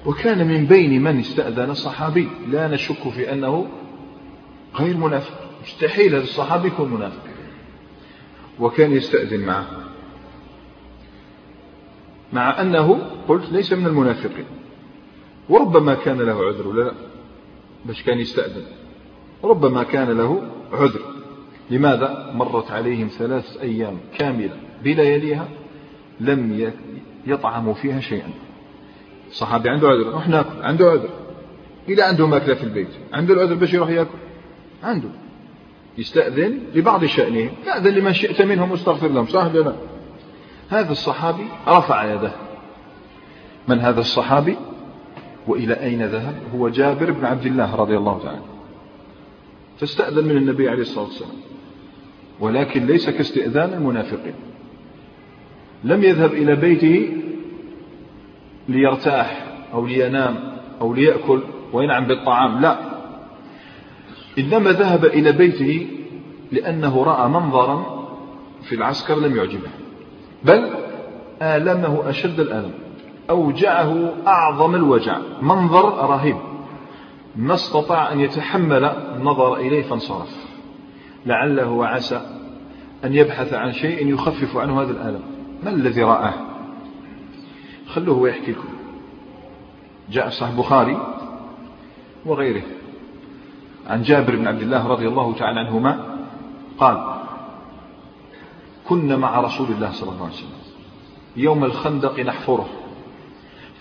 [0.05, 2.27] وكان من بين من استأذن الصحابي.
[2.47, 3.67] لا نشك في أنه
[4.75, 5.49] غير منافق.
[5.63, 7.28] مستحيل هذا الصحابي يكون منافق.
[8.59, 9.67] وكان يستأذن معه.
[12.33, 14.45] مع أنه قلت ليس من المنافقين.
[15.49, 16.91] وربما كان له عذر ولا لا؟
[17.85, 18.63] باش كان يستأذن.
[19.43, 21.01] ربما كان له عذر.
[21.69, 25.47] لماذا؟ مرت عليهم ثلاث أيام كاملة بلياليها
[26.19, 26.71] لم
[27.27, 28.29] يطعموا فيها شيئا.
[29.31, 30.09] صحابي عنده عذر.
[30.09, 30.61] نروح نأكل.
[30.61, 31.09] عنده عذر.
[31.89, 32.89] إذا عنده ماكلة في البيت.
[33.13, 34.17] عنده العذر باش يروح يأكل.
[34.83, 35.09] عنده.
[35.99, 37.49] يستأذن لبعض شأنه.
[37.67, 39.25] يأذن لمن شئت منهم واستغفر لهم.
[39.25, 39.73] صح لا؟
[40.69, 42.31] هذا الصحابي رفع يده.
[43.67, 44.55] من هذا الصحابي؟
[45.47, 48.41] وإلى أين ذهب؟ هو جابر بن عبد الله رضي الله تعالى
[49.79, 51.31] فاستأذن من النبي عليه الصلاة والسلام.
[52.39, 54.33] ولكن ليس كاستئذان المنافقين.
[55.83, 57.17] لم يذهب إلى بيته
[58.69, 61.41] ليرتاح أو لينام أو ليأكل
[61.73, 62.61] وينعم بالطعام.
[62.61, 62.88] لا.
[64.39, 65.87] إنما ذهب إلى بيته
[66.51, 67.99] لأنه رأى منظرا
[68.63, 69.69] في العسكر لم يعجبه
[70.43, 70.69] بل
[71.41, 72.71] آلمه أشد الألم
[73.29, 76.37] أوجعه أعظم الوجع منظر رهيب
[77.35, 80.45] ما استطاع أن يتحمل النظر إليه فانصرف
[81.25, 82.21] لعله وعسى
[83.05, 85.21] أن يبحث عن شيء يخفف عنه هذا الألم
[85.63, 86.33] ما الذي رآه؟
[87.87, 88.69] خلوه يحكي لكم
[90.11, 90.97] جاء صحيح البخاري
[92.25, 92.61] وغيره.
[93.89, 96.17] عن جابر بن عبد الله رضي الله تعالى عنهما
[96.77, 97.15] قال
[98.87, 100.59] كنا مع رسول الله صلى الله عليه وسلم
[101.35, 102.69] يوم الخندق نحفره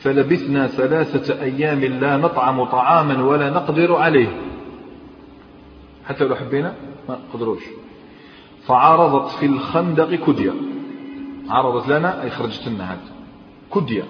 [0.00, 4.40] فلبثنا ثلاثة أيام لا نطعم طعاما ولا نقدر عليه.
[6.06, 6.74] حتى لو حبينا
[7.08, 7.62] ما نقدروش
[8.66, 10.52] فعرضت في الخندق كدية.
[11.48, 13.00] عرضت لنا أي خرجت لنا هذا
[13.74, 14.04] كدية.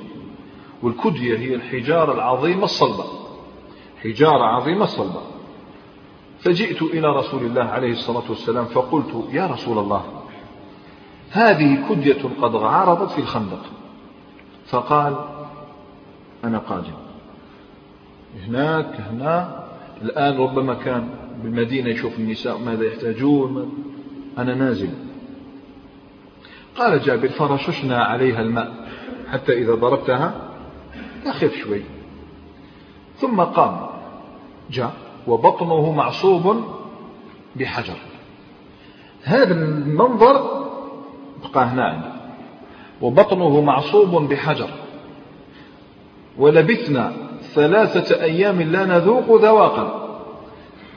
[0.82, 3.04] والكدية هي الحجارة العظيمة الصلبة.
[4.02, 5.37] حجارة عظيمة صلبة
[6.40, 10.04] فجئت إلى رسول الله عليه الصلاة والسلام فقلت يا رسول الله
[11.30, 13.62] هذه كدية قد عارضت في الخندق.
[14.66, 15.16] فقال
[16.44, 16.92] أنا قادم.
[18.46, 19.64] هناك هنا
[20.02, 21.08] الآن ربما كان
[21.42, 23.72] بالمدينة يشوف النساء ماذا يحتاجون
[24.38, 24.90] أنا نازل.
[26.76, 28.88] قال جابر فرششنا عليها الماء
[29.28, 30.34] حتى إذا ضربتها
[31.24, 31.82] تخف شوي.
[33.16, 33.86] ثم قام
[34.70, 36.64] جاء وبطنه معصوب
[37.56, 37.96] بحجر.
[39.22, 40.68] هذا المنظر
[41.54, 42.18] بقى هنا عندي.
[43.00, 44.68] وبطنه معصوب بحجر.
[46.38, 50.08] ولبثنا ثلاثة أيام لا نذوق ذواقا.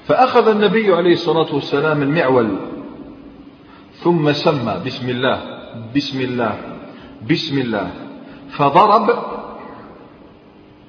[0.06, 2.56] فأخذ النبي عليه الصلاة والسلام المعول.
[3.94, 5.42] ثم سمى بسم الله
[5.96, 6.58] بسم الله
[7.30, 7.92] بسم الله.
[8.50, 9.10] فضرب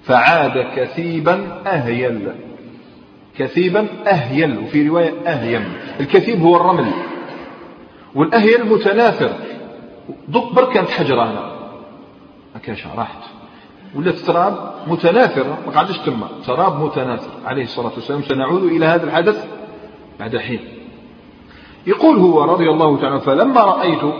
[0.02, 2.32] فعاد كثيبا أهيل.
[3.38, 5.72] كثيبا أهيل وفي رواية أهيم.
[6.00, 6.92] الكثيب هو الرمل
[8.14, 9.32] والأهيل متناثر.
[10.30, 11.52] ضق بر كانت حجرة هنا.
[12.56, 13.22] أكاشا راحت.
[13.94, 16.28] ولات تراب متناثرة ما قعدش تما.
[16.46, 17.30] تراب متناثر.
[17.44, 19.46] عليه الصلاة والسلام سنعود إلى هذا الحدث
[20.20, 20.60] بعد حين.
[21.86, 24.14] يقول هو رضي الله تعالى فلما رأيت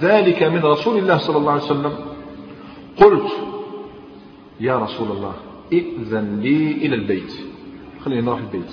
[0.00, 1.92] ذلك من رسول الله صلى الله عليه وسلم
[2.96, 3.32] قلت
[4.60, 5.32] يا رسول الله
[5.72, 7.53] ائذن لي إلى البيت.
[8.04, 8.70] خلينا نروح البيت.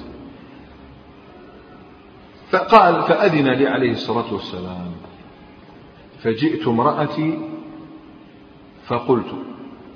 [2.50, 4.92] فقال فأذن لي عليه الصلاة والسلام
[6.20, 7.40] فجئت امرأتي
[8.88, 9.26] فقلت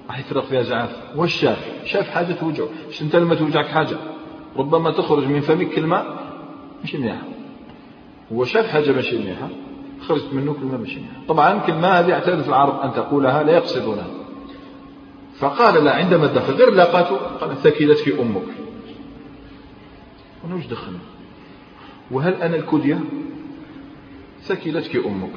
[0.07, 0.95] راح يفرق فيها زعاف.
[1.15, 3.97] واش شاف؟ شاف حاجة توجعه مش أنت لما توجعك حاجة؟
[4.57, 6.05] ربما تخرج من فمك كلمة
[6.83, 7.23] مش منيحة.
[8.33, 9.49] هو شاف حاجة ماشي منيحة
[10.01, 11.25] خرجت منه كلمة ماشي منيحة.
[11.27, 14.07] طبعا كلمة هذه اعتادت العرب أن تقولها لا يقصدونها.
[15.39, 17.15] فقال لا عندما دخل غير لاقاته.
[17.15, 18.64] قال ثكلتك أمك.
[20.53, 20.99] وش دخلنا
[22.11, 22.99] وهل أنا الكدية
[24.41, 25.31] ثكلتك أمك.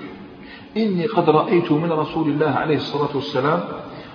[0.77, 3.65] إني قد رأيت من رسول الله عليه الصلاة والسلام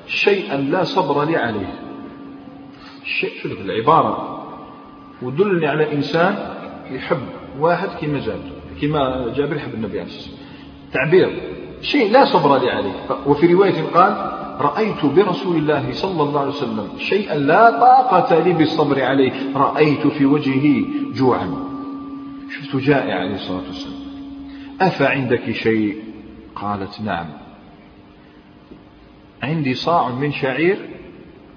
[0.07, 1.79] شيئا لا صبر لي عليه.
[3.01, 4.43] الشيء شوف العبارة.
[5.21, 6.55] ودلني على إنسان
[6.91, 7.27] يحب
[7.59, 10.53] واحد كما جابر كما جابر يحب النبي عليه الصلاة والسلام.
[10.93, 11.41] تعبير.
[11.81, 13.05] شيء لا صبر لي عليه.
[13.27, 19.03] وفي رواية قال رأيت برسول الله صلى الله عليه وسلم شيئا لا طاقة لي بالصبر
[19.03, 19.31] عليه.
[19.55, 21.55] رأيت في وجهه جوعا.
[22.49, 24.03] شفت جائع عليه الصلاة والسلام.
[24.81, 26.03] أفعندك شيء؟
[26.55, 27.25] قالت نعم.
[29.43, 30.89] عندي صاع من شعير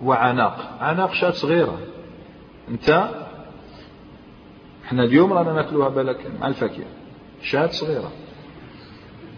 [0.03, 0.79] وعناق.
[0.81, 1.79] عناق شاة صغيرة.
[2.69, 3.09] أنت؟
[4.85, 6.87] إحنا اليوم رانا ناكلوها بالك مع الفاكهة.
[7.43, 8.13] شاة صغيرة.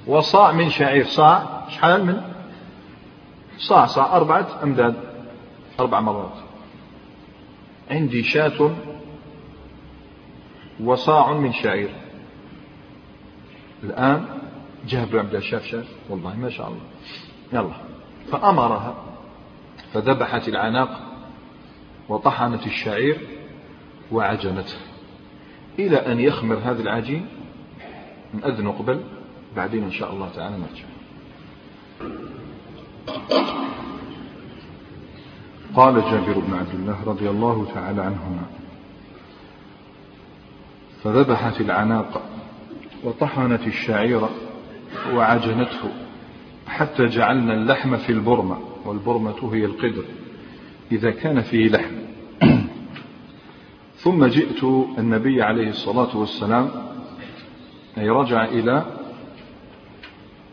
[0.06, 1.04] وصاع من شعير.
[1.04, 2.37] صاع؟ شحال من؟
[3.58, 4.94] صاع صاع أربعة أمداد
[5.80, 6.36] أربع مرات.
[7.90, 8.76] عندي شاة
[10.80, 11.90] وصاع من شعير.
[13.82, 14.24] الآن
[14.86, 16.80] جابر عبد شاف شاف والله ما شاء الله.
[17.52, 17.74] يلا.
[18.32, 18.94] فأمرها.
[19.92, 21.00] فذبحت العناق
[22.08, 23.20] وطحنت الشعير
[24.12, 24.76] وعجنته.
[25.78, 27.26] إلى أن يخمر هذا العجين
[28.34, 29.00] نأذن قبل.
[29.56, 30.84] بعدين إن شاء الله تعالى نرجع.
[35.74, 38.42] قال جابر بن عبد الله رضي الله تعالى عنهما
[41.04, 42.22] فذبحت العناق
[43.04, 44.28] وطحنت الشعير
[45.14, 45.90] وعجنته
[46.66, 50.04] حتى جعلنا اللحم في البرمة والبرمة هي القدر
[50.92, 51.94] إذا كان فيه لحم.
[54.04, 54.64] ثم جئت
[54.98, 56.70] النبي عليه الصلاة والسلام
[57.98, 58.84] أي رجع إلى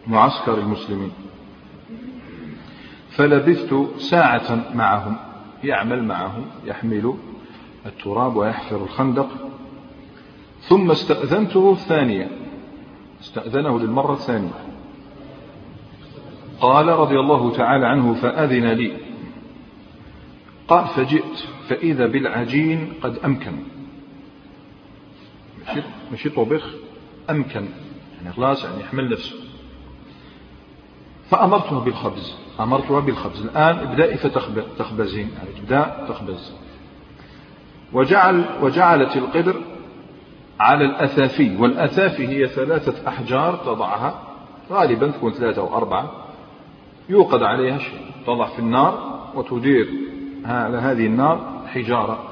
[0.08, 1.12] معسكر المسلمين.
[3.16, 5.18] فلبثت ساعة معهم
[5.64, 7.14] يعمل معهم يحمل
[7.86, 9.30] التراب ويحفر الخندق.
[10.62, 12.30] ثم استأذنته الثانية
[13.22, 14.66] استأذنه للمرة الثانية.
[16.60, 18.98] قال رضي الله تعالى عنه فأذن لي.
[20.68, 23.58] قال فجئت فإذا بالعجين قد أمكن.
[26.14, 26.70] مشي طبخ
[27.30, 27.66] أمكن
[28.22, 29.36] يعني خلاص يعني يحمل نفسه.
[31.30, 32.45] فأمرتها بالخبز.
[32.60, 36.54] أمرتها بالخبز الآن ابدأي فتخبزين يعني ابدأ تخبز.
[37.94, 39.56] وجعل وجعلت القدر
[40.60, 44.22] على الأثافي والأثافي هي ثلاثة أحجار تضعها.
[44.72, 46.12] غالبا تكون ثلاثة أو أربعة.
[47.10, 48.00] يوقد عليها شيء.
[48.28, 49.90] تضع في النار وتدير
[50.46, 52.24] على هذه النار حجارة.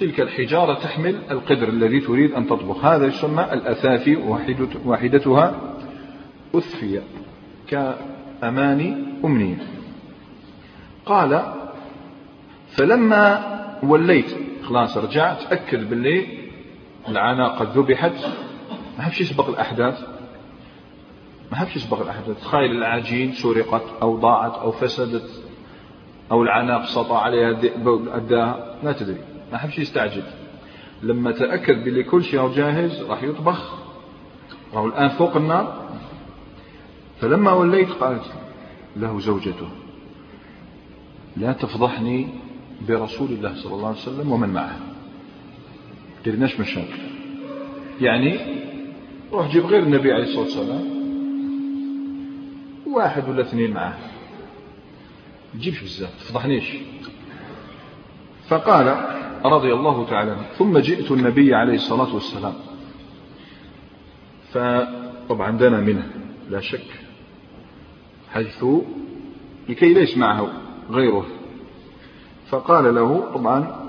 [0.00, 2.84] تلك الحجارة تحمل القدر الذي تريد أن تطبخ.
[2.84, 4.16] هذا يسمى الأثافي
[4.84, 5.54] واحدتها
[6.54, 7.02] أثفية.
[8.40, 9.56] كأماني أمنية
[11.06, 11.52] قال
[12.70, 13.44] فلما
[13.82, 16.50] وليت خلاص رجعت تأكد بالليل
[17.08, 18.12] العناقة ذبحت.
[18.98, 20.00] ما حبش يسبق الأحداث.
[21.52, 22.40] ما حبش يسبق الأحداث.
[22.40, 25.42] تخيل العجين سرقت أو ضاعت أو فسدت
[26.32, 27.58] أو العناق سطع عليها
[28.16, 29.20] أداها لا تدري.
[29.52, 30.22] ما حبش يستعجل.
[31.02, 33.74] لما تأكد بلي كل شيء جاهز راح يطبخ
[34.74, 35.79] راهو الآن فوق النار.
[37.20, 38.24] فلما وليت قالت
[38.96, 39.68] له زوجته
[41.36, 42.28] لا تفضحني
[42.88, 44.78] برسول الله صلى الله عليه وسلم ومن معه.
[46.24, 47.00] ديرناش مشاكل.
[48.00, 48.38] يعني
[49.32, 50.84] روح جيب غير النبي عليه الصلاة والسلام.
[52.86, 53.98] واحد ولا اثنين معه.
[55.54, 56.76] تجيبش بزاف تفضحنيش.
[58.48, 59.06] فقال
[59.44, 62.54] رضي الله تعالى ثم جئت النبي عليه الصلاة والسلام.
[64.52, 66.10] فطبعا دنا منه
[66.50, 67.09] لا شك.
[68.34, 68.64] حيث
[69.68, 70.48] لكي لا يسمعه
[70.90, 71.26] غيره.
[72.48, 73.86] فقال له طبعا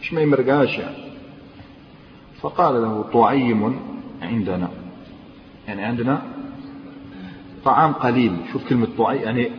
[0.00, 0.96] مش ما يمرقاش يعني.
[2.40, 3.80] فقال له طعيم
[4.22, 4.68] عندنا.
[5.68, 6.22] يعني عندنا
[7.64, 8.36] طعام قليل.
[8.52, 9.50] شوف كلمة طعيم يعني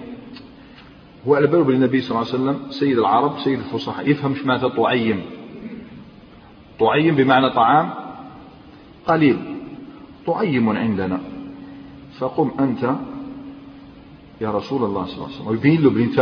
[1.28, 4.10] هو على باله بالنبي صلى الله عليه وسلم سيد العرب سيد الفصحاء.
[4.10, 5.22] يفهم مش معنى طعيم.
[6.80, 7.94] طعيم بمعنى طعام
[9.08, 9.40] قليل.
[10.28, 11.22] طعيم عندنا.
[12.20, 12.96] فقم أنت
[14.42, 15.48] يا رسول الله صلى الله عليه وسلم.
[15.48, 16.18] ويبين له بنت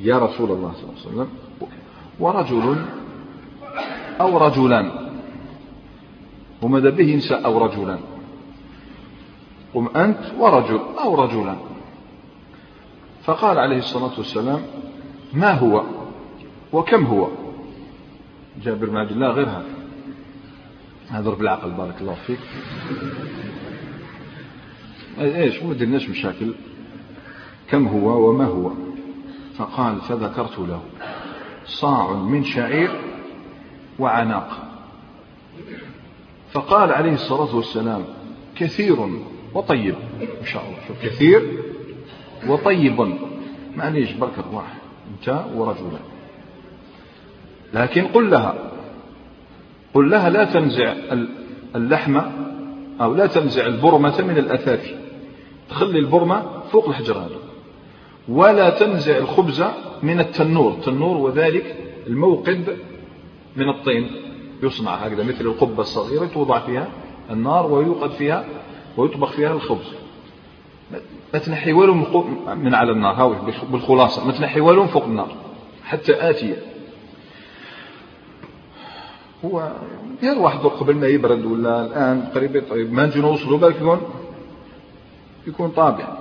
[0.00, 1.28] يا رسول الله صلى الله عليه وسلم.
[2.20, 2.84] ورجل
[4.20, 4.90] أو رجلان.
[6.62, 8.00] وماذا به نساء أو رجلان؟
[9.74, 11.58] قم أنت ورجل أو رجلان.
[13.24, 14.60] فقال عليه الصلاة والسلام
[15.32, 15.82] ما هو
[16.72, 17.28] وكم هو؟
[18.62, 19.74] جابر بن عبد الله غير هذا.
[21.08, 22.40] هذا بالعقل بارك الله فيك.
[25.20, 26.54] إيش ما درناش مشاكل.
[27.70, 28.72] كم هو وما هو؟
[29.56, 30.82] فقال فذكرت له.
[31.64, 32.90] صاع من شعير
[33.98, 34.68] وعناق.
[36.52, 38.04] فقال عليه الصلاة والسلام
[38.56, 38.96] كثير
[39.54, 39.94] وطيب.
[40.40, 41.62] إن شاء الله كثير
[42.46, 43.18] وطيب.
[43.76, 44.78] معليش بركة واحد.
[45.10, 45.98] أنت ورجلا
[47.74, 48.54] لكن قل لها.
[49.94, 50.94] قل لها لا تنزع
[51.76, 52.20] اللحم
[53.00, 54.97] أو لا تنزع البرمة من الأثاث.
[55.70, 57.36] تخلي البرمة فوق الحجر هذا
[58.28, 59.64] ولا تنزع الخبز
[60.02, 60.72] من التنور.
[60.72, 62.76] التنور وذلك الموقد
[63.56, 64.10] من الطين.
[64.62, 66.88] يصنع هكذا مثل القبة الصغيرة توضع فيها
[67.30, 68.44] النار ويوقد فيها
[68.96, 69.94] ويطبخ فيها الخبز.
[71.34, 71.94] ما تنحي والو
[72.54, 73.14] من على النار.
[73.14, 73.36] هاوي
[73.72, 74.26] بالخلاصة.
[74.26, 75.28] ما تنحي والو فوق النار.
[75.84, 76.56] حتى آتية.
[79.44, 79.72] هو
[80.22, 83.82] غير واحد قبل ما يبرد ولا الآن قريب طيب ما نجي نوصلوا بالك
[85.48, 86.18] يكون طابع.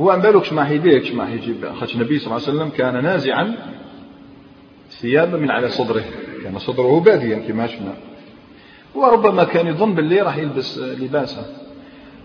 [0.00, 3.56] هو ما بالكش ما حيديكش ما حيجيب خاطر النبي صلى الله عليه وسلم كان نازعا
[4.90, 6.04] ثيابا من على صدره.
[6.42, 7.94] كان صدره باديا كما شفنا
[8.94, 11.46] وربما كان يظن باللي راح يلبس لباسه.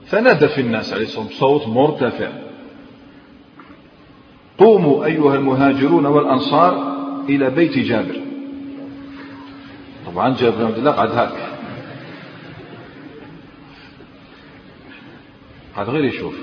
[0.05, 2.29] فنادى في الناس عليه الصلاة بصوت مرتفع.
[4.57, 6.95] قوموا أيها المهاجرون والأنصار
[7.29, 8.21] إلى بيت جابر.
[10.05, 11.48] طبعا جابر بن عبد الله قعد هاك
[15.79, 16.35] قعد غير يشوف.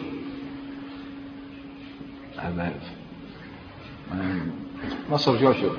[5.11, 5.73] ما صار جوا شوف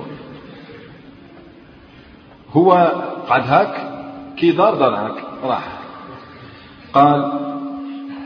[2.52, 2.72] هو
[3.28, 3.98] قعد هاك
[4.38, 5.82] كي دار دار هاك راح.
[6.94, 7.40] قال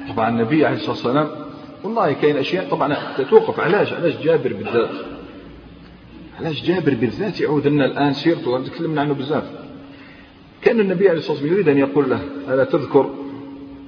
[0.09, 1.29] طبعا النبي عليه الصلاة والسلام
[1.83, 5.05] والله كاين أشياء طبعا تتوقف علاش؟ علاش جابر بالذات؟
[6.39, 9.51] علاش جابر بالذات يعود لنا الآن سيرته؟ تكلمنا عنه بزاف.
[10.61, 13.09] كان النبي عليه الصلاة والسلام يريد أن يقول له ألا تذكر؟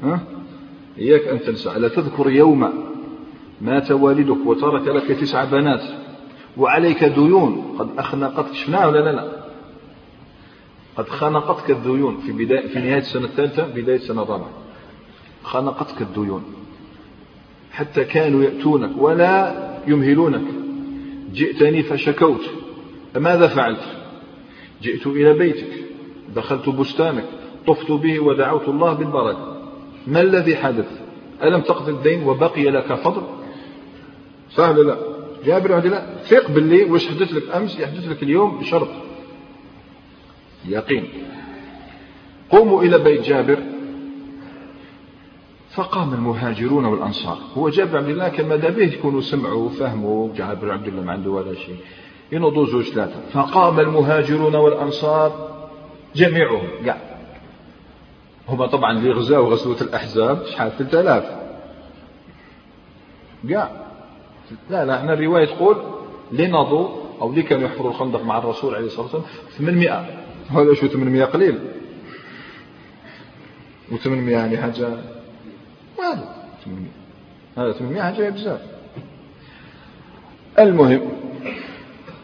[0.04, 0.20] ها؟
[0.98, 1.76] إياك أن تنسى.
[1.76, 2.74] ألا تذكر يوم
[3.62, 5.84] مات والدك وترك لك تسع بنات
[6.58, 8.54] وعليك ديون؟ قد أخنقتك.
[8.54, 9.44] شفناها ولا لا؟ لا.
[10.98, 14.50] قد خنقتك الديون في بداية في نهاية السنة الثالثة بداية السنة الرابعة.
[15.44, 16.44] خنقتك الديون.
[17.72, 19.54] حتى كانوا يأتونك ولا
[19.88, 20.46] يمهلونك.
[21.34, 22.50] جئتني فشكوت.
[23.14, 23.84] فماذا فعلت؟
[24.82, 25.86] جئت إلى بيتك.
[26.36, 27.26] دخلت بستانك.
[27.68, 29.53] طفت به ودعوت الله بالبركة
[30.08, 30.88] ما الذي حدث؟
[31.44, 33.22] ألم تقضي الدين وبقي لك فضل؟
[34.50, 34.98] سهل لا؟
[35.46, 38.88] جابر عبد الله ثق باللي واش حدث لك أمس؟ يحدث لك اليوم بشرط.
[40.66, 41.08] يقين.
[42.50, 43.58] قوموا إلى بيت جابر.
[45.76, 47.38] فقام المهاجرون والأنصار.
[47.58, 51.54] هو جابر عبد الله ماذا به يكونوا سمعوا وفهموا جابر عبد الله ما عنده ولا
[51.54, 51.78] شيء.
[52.32, 53.20] ينوضوا زوج ثلاثة.
[53.34, 55.54] فقام المهاجرون والأنصار
[56.16, 56.68] جميعهم.
[56.86, 56.98] قاع
[58.50, 61.24] هما طبعا اللي غزاوا غزوة الأحزاب شحال 3000
[63.50, 63.72] قاع
[64.70, 65.78] لا لا إحنا الرواية تقول
[66.32, 66.90] اللي نضوا
[67.22, 69.26] أو اللي كانوا يحفروا الخندق مع الرسول عليه الصلاة والسلام
[69.58, 70.06] 800
[70.50, 71.60] هذا شو 800 قليل؟
[73.92, 74.88] و800 يعني حاجة؟
[76.00, 76.36] هذا
[76.66, 76.88] 800
[77.58, 78.62] هذا 800 حاجة بزاف
[80.60, 81.02] المهم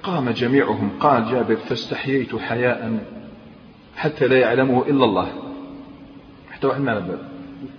[0.04, 0.90] قام جميعهم.
[1.00, 3.00] قال جابر فاستحييت حياء
[3.96, 5.28] حتى لا يعلمه إلا الله.
[6.60, 7.20] حتى واحد ما نبال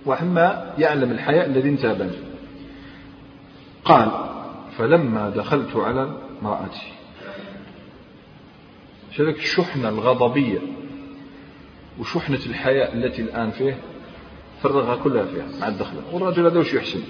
[0.05, 2.17] واحد ما يعلم الحياء الذي انتابني
[3.85, 4.11] قال
[4.77, 6.91] فلما دخلت على امرأتي.
[9.11, 10.59] شذلك الشحنة الغضبية
[11.99, 13.77] وشحنة الحياء التي الآن فيه
[14.63, 17.01] فرغها كلها فيها مع الدخلة والرجل هذا وش يحسن؟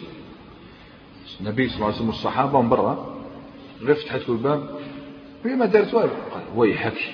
[1.41, 3.15] النبي صلى الله عليه وسلم والصحابة من برا
[3.82, 4.69] غير فتحت له الباب
[5.45, 6.09] وهي ما دارت والو.
[6.34, 7.13] قال ويحك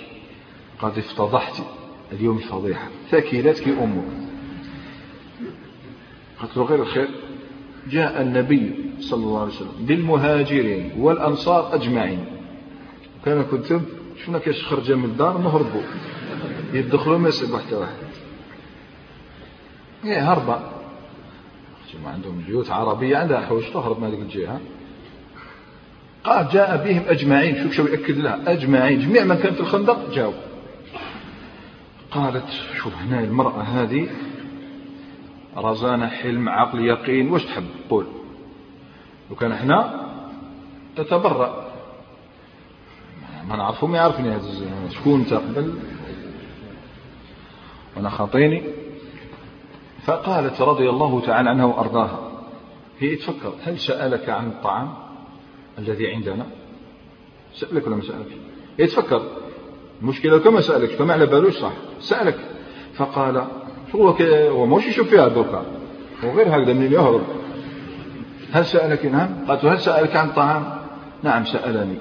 [0.80, 1.64] قد افتضحت
[2.12, 4.27] اليوم فضيحة ثكلتك أمك.
[6.42, 7.08] قالت له غير الخير
[7.90, 12.26] جاء النبي صلى الله عليه وسلم بالمهاجرين والأنصار أجمعين.
[13.26, 13.82] كان كنتم
[14.22, 15.82] شفنا كاش خرجة من الدار نهربوا
[16.74, 17.94] يدخلوا ما يسيبوا حتى واحد.
[20.06, 20.72] إيه هربا.
[22.04, 24.60] ما عندهم بيوت عربية عندها حوش تهرب من هذيك الجهة.
[26.24, 27.64] قال جاء بهم أجمعين.
[27.64, 28.40] شوف شو يأكد لها.
[28.48, 29.00] أجمعين.
[29.00, 30.34] جميع من كان في الخندق جاءوا
[32.12, 32.46] قالت
[32.78, 34.08] شوف هنا المرأة هذه
[35.58, 38.06] رزانة حلم عقل يقين واش تحب؟ قول.
[39.30, 40.08] لو كان إحنا
[40.96, 41.68] تتبرأ.
[43.48, 45.74] ما نعرفهم يعرفني هذا شكون تقبل؟
[47.96, 48.64] وأنا خاطيني.
[50.04, 52.32] فقالت رضي الله تعالى عنها وأرضاها.
[53.00, 54.94] هي تفكر هل سألك عن الطعام
[55.78, 56.46] الذي عندنا؟
[57.54, 58.38] سألك ولا ما سألك؟
[58.80, 59.22] هي تفكر.
[60.02, 61.74] المشكلة كما سألك فما على بالوش صح.
[62.00, 62.40] سألك.
[62.94, 63.48] فقال
[63.92, 64.10] شو
[64.50, 65.66] هو مش يشوف فيها دوكا
[66.24, 67.22] وغير هكذا من يهرب
[68.52, 69.30] هل سألك؟ نعم.
[69.48, 70.64] قالت هل سألك عن طعام؟
[71.24, 71.98] نعم سألني.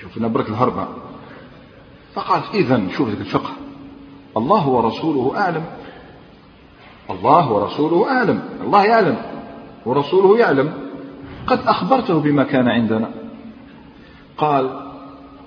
[0.00, 0.88] شوف نبرك الهربة.
[2.14, 3.50] فقالت إذا شوف الفقه.
[4.36, 5.64] الله ورسوله أعلم.
[7.10, 8.42] الله ورسوله أعلم.
[8.64, 9.16] الله يعلم.
[9.86, 10.72] ورسوله يعلم.
[11.46, 13.10] قد أخبرته بما كان عندنا.
[14.38, 14.80] قال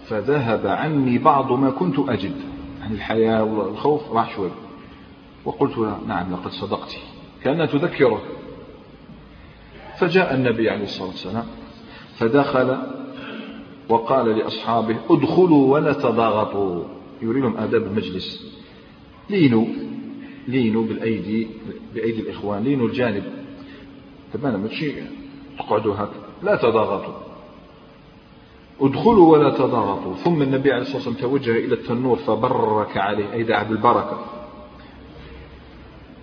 [0.08, 2.36] فذهب عني بعض ما كنت أجد.
[2.84, 4.50] عن الحياة والخوف راح شوي.
[5.48, 6.98] وقلت له نعم لقد صدقت
[7.44, 8.22] كأنها تذكره
[10.00, 11.46] فجاء النبي عليه الصلاة والسلام
[12.18, 12.78] فدخل
[13.90, 16.84] وقال لأصحابه ادخلوا ولا تضاغطوا
[17.22, 18.58] يري لهم آداب المجلس.
[19.30, 19.66] لينوا
[20.48, 21.48] لينوا بالأيدي
[21.96, 23.24] بأيدي الإخوان لينوا الجانب.
[24.34, 24.94] تماما ماشي
[25.60, 26.28] تقعدوا هكذا.
[26.44, 27.14] لا تضاغطوا.
[28.82, 33.64] ادخلوا ولا تضاغطوا ثم النبي عليه الصلاة والسلام توجه إلى التنور فبرك عليه أي دعا
[33.64, 34.37] بالبركة.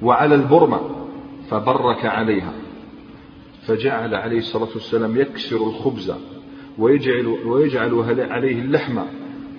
[0.05, 0.81] وعلى البرمة
[1.51, 2.53] فبرك عليها.
[3.67, 6.15] فجعل عليه الصلاة والسلام يكسر الخبز
[6.79, 8.99] ويجعل, ويجعل عليه اللحم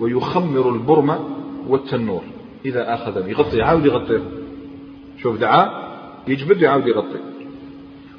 [0.00, 1.20] ويخمر البرمة
[1.68, 2.22] والتنور.
[2.64, 4.22] إذا أخذ يغطي يعاود يغطيه
[5.22, 5.86] شوف دعاء
[6.28, 7.20] يجبد يعاود يغطي.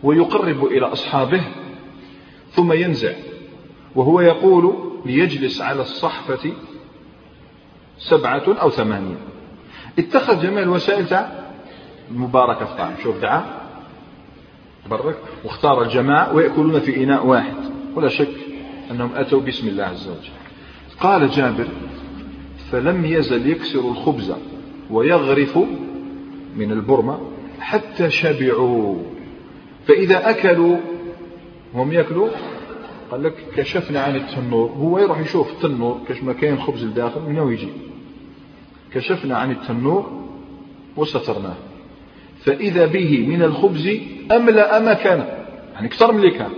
[0.04, 1.42] ويقرب إلى أصحابه
[2.52, 3.14] ثم ينزع.
[3.96, 4.76] وهو يقول
[5.06, 6.52] ليجلس على الصحفة
[7.98, 9.18] سبعة أو ثمانية.
[10.00, 11.47] اتخذ جميع الوسائل تاع
[12.12, 13.68] المباركة في الطعام شوف دعاء.
[14.90, 17.56] برك واختار الجماعة ويأكلون في إناء واحد.
[17.96, 18.36] ولا شك
[18.92, 20.32] أنهم أتوا بسم الله عز وجل.
[21.00, 21.68] قال جابر
[22.72, 24.34] فلم يزل يكسر الخبز
[24.90, 25.58] ويغرف
[26.56, 27.20] من البرمة
[27.60, 28.98] حتى شبعوا.
[29.88, 30.78] فإذا أكلوا
[31.74, 32.30] هم يأكلوا
[33.12, 34.70] قال لك كشفنا عن التنور.
[34.70, 37.70] هو يروح يشوف التنور كاش ما كاين خبز الداخل من يجي؟
[38.94, 40.28] كشفنا عن التنور
[40.98, 41.56] وسترناه.
[42.46, 43.90] فإذا به من الخبز
[44.32, 45.38] أملأ مكانه
[45.74, 46.52] يعني أكثر من اللي كان.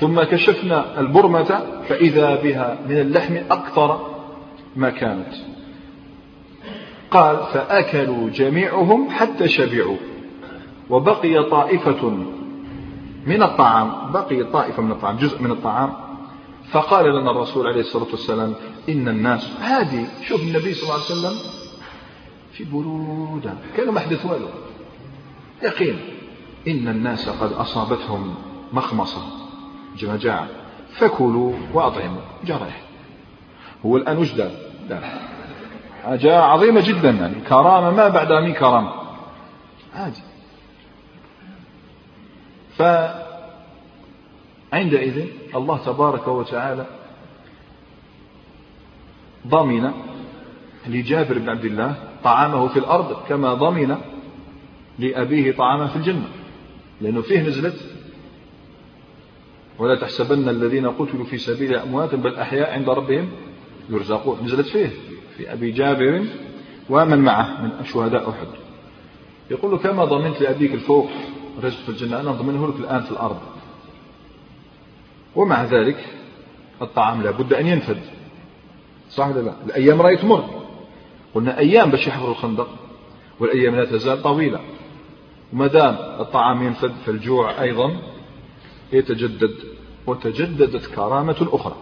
[0.00, 4.16] ثم كشفنا البرمة فإذا بها من اللحم أكثر
[4.76, 5.34] ما كانت.
[7.10, 9.96] قال فأكلوا جميعهم حتى شبعوا.
[10.90, 12.10] وبقي طائفة
[13.26, 14.12] من الطعام.
[14.12, 15.92] بقي طائفة من الطعام جزء من الطعام.
[16.70, 18.54] فقال لنا الرسول عليه الصلاة والسلام
[18.88, 21.63] إن الناس هذه شوف النبي صلى الله عليه وسلم
[22.56, 24.48] في برودة كانوا ما حدث والو.
[25.62, 25.98] يقين
[26.68, 28.34] إن الناس قد أصابتهم
[28.72, 29.22] مخمصة.
[29.96, 30.48] جمجاعة
[30.92, 32.22] فكلوا وأطعموا.
[32.44, 32.82] جرح.
[33.86, 34.32] هو الآن وش؟
[36.04, 37.10] حاجة عظيمة جدا.
[37.10, 38.92] يعني كرامة ما بعدها من كرامة.
[39.94, 40.22] عادي.
[44.72, 46.86] فعندئذ الله تبارك وتعالى
[49.46, 49.92] ضمن
[50.86, 53.96] لجابر بن عبد الله طعامه في الأرض كما ضمن
[54.98, 56.28] لأبيه طعامه في الجنة
[57.00, 57.76] لأنه فيه نزلت
[59.78, 63.28] ولا تحسبن الذين قتلوا في سبيل أموات بل أحياء عند ربهم
[63.90, 64.38] يرزقون.
[64.44, 64.90] نزلت فيه
[65.36, 66.24] في أبي جابر
[66.90, 68.46] ومن معه من شهداء أحد.
[69.50, 71.10] يقول له كما ضمنت لأبيك الفوق
[71.62, 73.40] رزق في الجنة أنا أضمنه لك الآن في الأرض.
[75.36, 76.06] ومع ذلك
[76.82, 78.00] الطعام لابد أن ينفد.
[79.10, 80.63] صح ولا لا؟ الأيام رأي تمر
[81.34, 82.68] قلنا أيام باش يحفروا الخندق
[83.40, 84.60] والأيام لا تزال طويلة.
[85.52, 87.96] وما دام الطعام ينفد فالجوع أيضا
[88.92, 89.54] يتجدد
[90.06, 91.76] وتجددت كرامة الأخرى.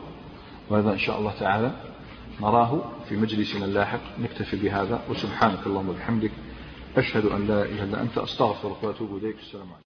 [0.71, 1.73] وهذا إن شاء الله تعالى
[2.41, 4.01] نراه في مجلسنا اللاحق.
[4.21, 6.31] نكتفي بهذا وسبحانك اللهم وبحمدك
[6.97, 9.37] أشهد أن لا إله إلا أنت أستغفرك وأتوب إليك.
[9.39, 9.79] السلام عليكم.